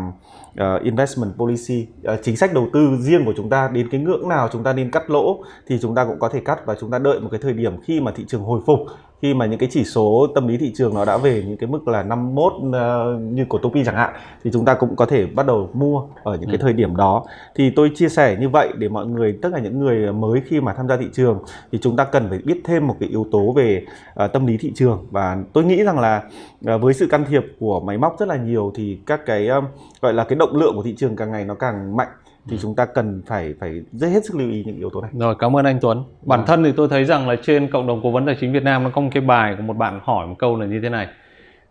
ờ, 0.56 0.78
investment 0.78 1.33
policy 1.38 1.87
ờ, 2.04 2.16
chính 2.22 2.37
sách 2.37 2.54
đầu 2.54 2.68
tư 2.72 2.96
riêng 3.00 3.24
của 3.24 3.35
chúng 3.37 3.50
ta 3.50 3.68
đến 3.72 3.88
cái 3.90 4.00
ngưỡng 4.00 4.28
nào 4.28 4.48
chúng 4.52 4.62
ta 4.64 4.72
nên 4.72 4.90
cắt 4.90 5.11
lỗ 5.11 5.44
thì 5.66 5.78
chúng 5.83 5.94
ta 5.94 6.04
cũng 6.04 6.18
có 6.18 6.28
thể 6.28 6.40
cắt 6.44 6.66
và 6.66 6.74
chúng 6.80 6.90
ta 6.90 6.98
đợi 6.98 7.20
một 7.20 7.28
cái 7.30 7.40
thời 7.42 7.52
điểm 7.52 7.80
khi 7.83 8.00
mà 8.00 8.12
thị 8.16 8.24
trường 8.28 8.42
hồi 8.42 8.61
phục 8.66 8.78
khi 9.22 9.35
mà 9.35 9.46
những 9.46 9.59
cái 9.59 9.68
chỉ 9.72 9.85
số 9.85 10.26
tâm 10.35 10.48
lý 10.48 10.56
thị 10.56 10.72
trường 10.74 10.94
nó 10.94 11.04
đã 11.04 11.16
về 11.16 11.42
những 11.46 11.56
cái 11.56 11.68
mức 11.70 11.88
là 11.88 12.02
51 12.02 12.52
ờ, 12.72 13.18
như 13.20 13.44
của 13.48 13.59
Topi 13.59 13.85
chẳng 13.85 13.94
hạn 13.96 14.14
thì 14.44 14.50
chúng 14.52 14.64
ta 14.64 14.74
cũng 14.74 14.96
có 14.96 15.06
thể 15.06 15.26
bắt 15.26 15.46
đầu 15.46 15.70
mua 15.72 16.02
ở 16.22 16.33
những 16.40 16.46
cái 16.50 16.56
Ừ. 16.61 16.62
thời 16.62 16.72
điểm 16.72 16.96
đó. 16.96 17.24
Thì 17.54 17.70
tôi 17.76 17.90
chia 17.94 18.09
sẻ 18.09 18.37
như 18.40 18.48
vậy 18.48 18.68
để 18.78 18.88
mọi 18.88 19.06
người 19.06 19.38
tất 19.42 19.48
cả 19.54 19.59
những 19.61 19.78
người 19.78 20.12
mới 20.12 20.42
khi 20.46 20.61
mà 20.61 20.72
tham 20.72 20.88
gia 20.88 20.96
thị 20.96 21.06
trường 21.12 21.38
thì 21.72 21.78
chúng 21.83 21.96
ta 21.96 22.04
cần 22.04 22.26
phải 22.28 22.38
biết 22.44 22.61
thêm 22.64 22.87
một 22.87 22.96
cái 23.00 23.09
yếu 23.09 23.26
tố 23.33 23.52
về 23.52 23.85
ờ, 24.14 24.26
tâm 24.28 24.46
lý 24.46 24.56
thị 24.56 24.72
trường. 24.74 25.06
Và 25.11 25.38
tôi 25.52 25.64
nghĩ 25.64 25.85
rằng 25.85 25.98
là 25.98 26.22
ờ, 26.66 26.78
với 26.78 26.94
sự 26.94 27.06
can 27.06 27.24
thiệp 27.28 27.42
của 27.61 27.80
máy 27.80 27.98
móc 27.98 28.16
rất 28.18 28.28
là 28.28 28.37
nhiều 28.37 28.72
thì 28.74 28.98
các 29.06 29.26
cái 29.26 29.48
um, 29.48 29.64
gọi 30.02 30.14
là 30.14 30.24
cái 30.24 30.37
động 30.37 30.56
lượng 30.56 30.76
của 30.76 30.83
thị 30.83 30.94
trường 30.98 31.16
càng 31.16 31.30
ngày 31.33 31.44
nó 31.44 31.54
càng 31.54 31.96
mạnh 31.96 32.09
thì 32.50 32.58
chúng 32.62 32.74
ta 32.76 32.84
cần 32.86 33.22
phải 33.26 33.54
phải 33.60 33.82
rất 33.92 34.08
hết 34.08 34.24
sức 34.24 34.34
lưu 34.36 34.50
ý 34.50 34.62
những 34.66 34.76
yếu 34.76 34.90
tố 34.90 35.00
này. 35.00 35.10
Rồi, 35.14 35.34
cảm 35.38 35.56
ơn 35.56 35.64
anh 35.64 35.78
Tuấn. 35.80 36.04
Bản 36.22 36.38
Vâng. 36.40 36.46
thân 36.46 36.64
thì 36.64 36.72
tôi 36.76 36.88
thấy 36.88 37.04
rằng 37.04 37.28
là 37.28 37.36
trên 37.42 37.70
cộng 37.70 37.86
đồng 37.86 38.00
cố 38.02 38.10
vấn 38.10 38.26
tài 38.26 38.36
chính 38.40 38.52
Việt 38.52 38.62
Nam 38.62 38.84
nó 38.84 38.90
có 38.90 39.00
một 39.00 39.10
cái 39.14 39.20
bài 39.20 39.54
của 39.56 39.62
một 39.62 39.76
bạn 39.76 40.00
hỏi 40.02 40.26
một 40.26 40.34
câu 40.38 40.60
là 40.60 40.66
như 40.66 40.80
thế 40.82 40.88
này. 40.88 41.06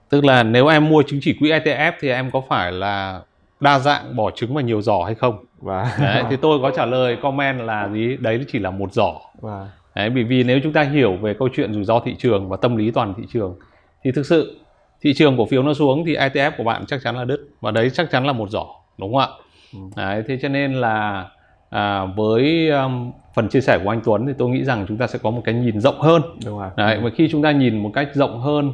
Tức 0.10 0.26
là 0.26 0.44
nếu 0.44 0.68
em 0.68 0.90
mua 0.90 1.04
chứng 1.04 1.20
chỉ 1.24 1.34
quỹ 1.40 1.52
ETF 1.52 1.92
thì 2.00 2.10
em 2.10 2.32
có 2.32 2.42
phải 2.50 2.72
là 2.72 3.22
đa 3.60 3.80
dạng 3.80 4.16
bỏ 4.16 4.32
trứng 4.32 4.54
vào 4.54 4.64
nhiều 4.64 4.82
giỏ 4.82 5.04
hay 5.06 5.16
không? 5.16 5.46
Và 5.62 5.96
Đấy, 6.00 6.24
thì 6.30 6.36
tôi 6.36 6.60
có 6.62 6.72
trả 6.76 6.86
lời 6.86 7.18
comment 7.22 7.60
là 7.62 7.90
gì? 7.94 8.18
Đấy 8.20 8.46
chỉ 8.48 8.60
là 8.60 8.72
một 8.72 8.94
giỏ. 8.94 9.14
và 9.42 9.70
Đấy, 9.96 10.10
bởi 10.10 10.24
vì 10.24 10.44
nếu 10.44 10.60
chúng 10.64 10.74
ta 10.74 10.82
hiểu 10.82 11.16
về 11.16 11.34
câu 11.40 11.50
chuyện 11.56 11.74
rủi 11.74 11.84
ro 11.84 12.00
thị 12.00 12.16
trường 12.20 12.50
và 12.50 12.58
tâm 12.58 12.76
lý 12.78 12.92
toàn 12.92 13.14
thị 13.18 13.24
trường 13.34 13.56
thì 14.04 14.12
thực 14.12 14.26
sự 14.26 14.60
thị 15.02 15.14
trường 15.14 15.38
cổ 15.38 15.46
phiếu 15.46 15.64
nó 15.64 15.74
xuống 15.74 16.06
thì 16.06 16.16
ETF 16.16 16.52
của 16.58 16.64
bạn 16.64 16.86
chắc 16.88 17.00
chắn 17.04 17.16
là 17.18 17.26
đứt 17.26 17.48
và 17.62 17.72
đấy 17.72 17.90
chắc 17.94 18.12
chắn 18.12 18.26
là 18.26 18.34
một 18.34 18.50
giỏ 18.50 18.66
đúng 18.98 19.14
không 19.14 19.22
ạ? 19.22 19.28
Ừ. 19.74 19.80
Đấy, 19.96 20.24
thế 20.28 20.40
cho 20.42 20.50
nên 20.50 20.74
là 20.74 21.30
à, 21.70 22.06
với 22.06 22.70
um, 22.70 23.12
phần 23.34 23.50
chia 23.50 23.62
sẻ 23.62 23.80
của 23.84 23.90
anh 23.90 24.02
Tuấn 24.04 24.28
thì 24.28 24.34
tôi 24.38 24.50
nghĩ 24.50 24.64
rằng 24.64 24.86
chúng 24.88 24.98
ta 24.98 25.08
sẽ 25.08 25.20
có 25.24 25.32
một 25.32 25.42
cái 25.46 25.56
nhìn 25.56 25.80
rộng 25.80 26.02
hơn. 26.02 26.22
đúng 26.46 26.60
rồi. 26.60 26.70
Đấy, 26.76 27.00
và 27.04 27.10
khi 27.16 27.30
chúng 27.32 27.42
ta 27.42 27.52
nhìn 27.52 27.78
một 27.78 27.92
cách 27.94 28.10
rộng 28.14 28.42
hơn 28.42 28.72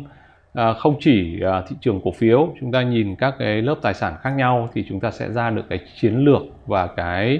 à, 0.54 0.74
không 0.74 0.96
chỉ 1.00 1.42
à, 1.42 1.62
thị 1.68 1.76
trường 1.82 2.02
cổ 2.04 2.12
phiếu, 2.12 2.50
chúng 2.60 2.72
ta 2.72 2.82
nhìn 2.82 3.16
các 3.16 3.36
cái 3.40 3.62
lớp 3.62 3.76
tài 3.82 3.94
sản 3.94 4.14
khác 4.22 4.30
nhau 4.30 4.70
thì 4.74 4.86
chúng 4.90 5.00
ta 5.00 5.12
sẽ 5.12 5.32
ra 5.32 5.50
được 5.50 5.64
cái 5.70 5.80
chiến 6.02 6.16
lược 6.18 6.42
và 6.66 6.88
cái 6.88 7.40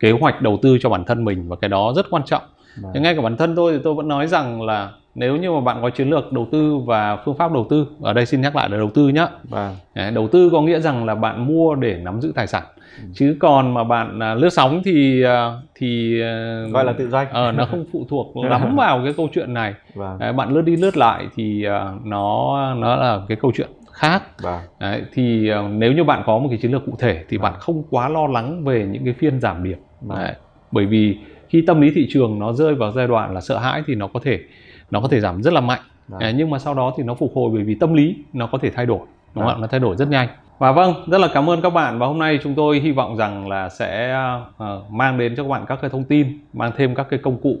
kế 0.00 0.10
hoạch 0.10 0.42
đầu 0.42 0.58
tư 0.62 0.78
cho 0.80 0.88
bản 0.88 1.04
thân 1.04 1.24
mình 1.24 1.48
và 1.48 1.56
cái 1.56 1.68
đó 1.68 1.92
rất 1.96 2.06
quan 2.10 2.22
trọng. 2.26 2.42
Vâng. 2.82 2.90
Nhưng 2.94 3.02
ngay 3.02 3.14
cả 3.14 3.20
bản 3.20 3.36
thân 3.36 3.56
tôi 3.56 3.72
thì 3.72 3.78
tôi 3.84 3.94
vẫn 3.94 4.08
nói 4.08 4.26
rằng 4.26 4.62
là 4.62 4.92
nếu 5.14 5.36
như 5.36 5.52
mà 5.52 5.60
bạn 5.60 5.82
có 5.82 5.90
chiến 5.90 6.10
lược 6.10 6.32
đầu 6.32 6.48
tư 6.52 6.78
và 6.86 7.16
phương 7.16 7.36
pháp 7.36 7.52
đầu 7.52 7.66
tư, 7.70 7.86
ở 8.02 8.12
đây 8.12 8.26
xin 8.26 8.40
nhắc 8.40 8.56
lại 8.56 8.68
là 8.68 8.76
đầu 8.76 8.90
tư. 8.94 9.10
Và 9.44 9.76
Đấy, 9.94 10.10
đầu 10.10 10.28
tư 10.28 10.48
có 10.52 10.60
nghĩa 10.62 10.80
rằng 10.80 11.04
là 11.04 11.14
bạn 11.14 11.46
mua 11.46 11.74
để 11.74 12.00
nắm 12.02 12.20
giữ 12.20 12.32
tài 12.34 12.46
sản. 12.46 12.62
Ừ. 12.98 13.04
Chứ 13.14 13.36
còn 13.40 13.74
mà 13.74 13.84
bạn 13.84 14.18
à, 14.22 14.34
lướt 14.34 14.50
sóng 14.50 14.82
thì 14.84 15.22
à, 15.22 15.52
thì 15.74 16.20
à, 16.22 16.64
gọi 16.72 16.84
là 16.84 16.92
tự 16.92 17.08
doanh. 17.08 17.26
ờ, 17.30 17.52
nó 17.52 17.64
không 17.66 17.84
phụ 17.92 18.06
thuộc 18.10 18.36
lắm 18.36 18.76
vào 18.76 19.00
cái 19.04 19.12
câu 19.16 19.28
chuyện 19.32 19.54
này. 19.54 19.74
Và 19.94 20.16
Đấy, 20.20 20.32
bạn 20.32 20.52
lướt 20.54 20.62
đi 20.62 20.76
lướt 20.76 20.96
lại 20.96 21.26
thì 21.36 21.64
à, 21.64 21.92
nó 22.04 22.56
nó 22.74 22.96
là 22.96 23.20
cái 23.28 23.36
câu 23.40 23.52
chuyện 23.54 23.68
khác. 23.92 24.22
và 24.42 24.62
Đấy, 24.80 25.02
thì 25.12 25.48
à, 25.48 25.62
nếu 25.70 25.92
như 25.92 26.04
bạn 26.04 26.22
có 26.26 26.38
một 26.38 26.46
cái 26.50 26.58
chiến 26.62 26.70
lược 26.72 26.86
cụ 26.86 26.92
thể 26.98 27.24
thì 27.28 27.36
Vâng. 27.36 27.42
bạn 27.42 27.60
không 27.60 27.82
quá 27.90 28.08
lo 28.08 28.26
lắng 28.26 28.64
về 28.64 28.86
những 28.90 29.04
cái 29.04 29.14
phiên 29.18 29.40
giảm 29.40 29.64
điểm. 29.64 29.78
Vâng. 30.00 30.18
Đấy, 30.18 30.32
bởi 30.72 30.86
vì 30.86 31.18
khi 31.48 31.64
tâm 31.66 31.80
lý 31.80 31.90
thị 31.94 32.06
trường 32.10 32.38
nó 32.38 32.52
rơi 32.52 32.74
vào 32.74 32.92
giai 32.92 33.06
đoạn 33.06 33.34
là 33.34 33.40
sợ 33.40 33.58
hãi 33.58 33.82
thì 33.86 33.94
nó 33.94 34.06
có 34.06 34.20
thể 34.24 34.38
nó 34.90 35.00
có 35.00 35.08
thể 35.08 35.20
giảm 35.20 35.42
rất 35.42 35.52
là 35.52 35.60
mạnh. 35.60 35.80
Vâng. 36.08 36.20
Đấy, 36.20 36.32
nhưng 36.36 36.50
mà 36.50 36.58
sau 36.58 36.74
đó 36.74 36.92
thì 36.96 37.02
nó 37.02 37.14
phục 37.14 37.32
hồi 37.34 37.50
bởi 37.54 37.64
vì 37.64 37.74
tâm 37.74 37.94
lý 37.94 38.16
nó 38.32 38.46
có 38.46 38.58
thể 38.58 38.70
thay 38.70 38.86
đổi, 38.86 38.98
đúng 38.98 39.06
không 39.34 39.44
Vâng. 39.46 39.56
ạ? 39.56 39.60
Nó 39.60 39.66
thay 39.66 39.80
đổi 39.80 39.96
rất 39.96 40.08
nhanh. 40.08 40.28
Và 40.64 40.72
vâng, 40.72 40.94
rất 41.06 41.18
là 41.18 41.28
cảm 41.34 41.50
ơn 41.50 41.62
các 41.62 41.70
bạn. 41.70 41.98
Và 41.98 42.06
hôm 42.06 42.18
nay 42.18 42.38
chúng 42.42 42.54
tôi 42.54 42.80
hy 42.80 42.92
vọng 42.92 43.16
rằng 43.16 43.48
là 43.48 43.68
sẽ 43.68 44.10
ờ, 44.58 44.82
mang 44.90 45.18
đến 45.18 45.36
cho 45.36 45.42
các 45.42 45.48
bạn 45.48 45.64
các 45.68 45.78
cái 45.80 45.90
thông 45.90 46.04
tin, 46.04 46.38
mang 46.52 46.72
thêm 46.76 46.94
các 46.94 47.06
cái 47.10 47.18
công 47.22 47.36
cụ. 47.42 47.56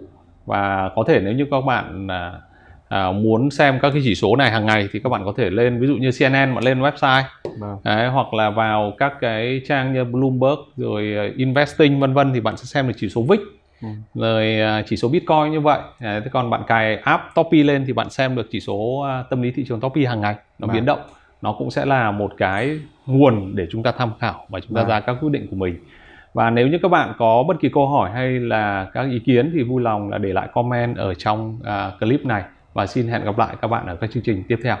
Và 0.46 0.90
có 0.96 1.04
thể 1.06 1.20
nếu 1.20 1.32
như 1.32 1.46
các 1.50 1.60
bạn 1.60 2.08
à, 2.08 2.32
à, 2.88 3.12
muốn 3.12 3.50
xem 3.50 3.78
các 3.82 3.90
cái 3.90 4.02
chỉ 4.04 4.14
số 4.14 4.36
này 4.36 4.50
hàng 4.50 4.66
ngày 4.66 4.88
thì 4.92 5.00
các 5.00 5.08
bạn 5.08 5.24
có 5.24 5.32
thể 5.36 5.50
lên 5.50 5.80
ví 5.80 5.86
dụ 5.86 5.94
như 5.94 6.10
CNN 6.18 6.54
mà 6.54 6.60
lên 6.60 6.80
website. 6.80 7.22
Vâng. 7.58 7.78
Đấy, 7.84 8.08
hoặc 8.08 8.34
là 8.34 8.50
vào 8.50 8.92
các 8.98 9.12
cái 9.20 9.60
trang 9.68 9.94
như 9.94 10.04
Bloomberg 10.04 10.60
rồi 10.76 11.14
ờ, 11.16 11.30
Investing 11.36 12.00
vân 12.00 12.14
vân 12.14 12.32
thì 12.32 12.40
bạn 12.40 12.56
sẽ 12.56 12.64
xem 12.64 12.88
được 12.88 12.94
chỉ 12.96 13.08
số 13.08 13.22
VIX 13.22 13.40
ừ. 13.82 13.88
rồi 14.14 14.60
à, 14.60 14.82
chỉ 14.86 14.96
số 14.96 15.08
Bitcoin 15.08 15.52
như 15.52 15.60
vậy. 15.60 15.80
Thế 16.00 16.28
còn 16.32 16.50
bạn 16.50 16.62
cài 16.66 16.96
app 16.96 17.22
Topi 17.34 17.62
lên 17.62 17.84
thì 17.86 17.92
bạn 17.92 18.10
xem 18.10 18.36
được 18.36 18.46
chỉ 18.50 18.60
số 18.60 19.00
à, 19.00 19.24
tâm 19.30 19.42
lý 19.42 19.50
thị 19.50 19.64
trường 19.68 19.80
Topi 19.80 20.04
hàng 20.04 20.20
ngày. 20.20 20.34
Nó 20.58 20.66
vâng. 20.66 20.74
biến 20.74 20.84
động 20.84 21.00
nó 21.44 21.52
cũng 21.52 21.70
sẽ 21.70 21.84
là 21.84 22.10
một 22.10 22.32
cái 22.36 22.80
nguồn 23.06 23.56
để 23.56 23.66
chúng 23.70 23.82
ta 23.82 23.92
tham 23.98 24.10
khảo 24.20 24.46
và 24.48 24.60
chúng 24.60 24.76
ta 24.76 24.80
vâng. 24.80 24.88
ra 24.90 25.00
các 25.00 25.16
quyết 25.20 25.30
định 25.32 25.46
của 25.50 25.56
mình. 25.56 25.78
Và 26.34 26.50
nếu 26.50 26.68
như 26.68 26.78
các 26.82 26.88
bạn 26.88 27.12
có 27.18 27.44
bất 27.48 27.60
kỳ 27.60 27.68
câu 27.68 27.88
hỏi 27.88 28.10
hay 28.10 28.30
là 28.30 28.90
các 28.92 29.10
ý 29.10 29.18
kiến 29.18 29.50
thì 29.54 29.62
vui 29.62 29.82
lòng 29.82 30.10
là 30.10 30.18
để 30.18 30.32
lại 30.32 30.48
comment 30.54 30.96
ở 30.96 31.14
trong 31.14 31.58
uh, 31.60 32.00
clip 32.00 32.24
này. 32.24 32.42
Và 32.72 32.86
xin 32.86 33.08
hẹn 33.08 33.24
gặp 33.24 33.38
lại 33.38 33.56
các 33.62 33.68
bạn 33.68 33.86
ở 33.86 33.96
các 33.96 34.10
chương 34.10 34.22
trình 34.22 34.42
tiếp 34.48 34.58
theo 34.64 34.76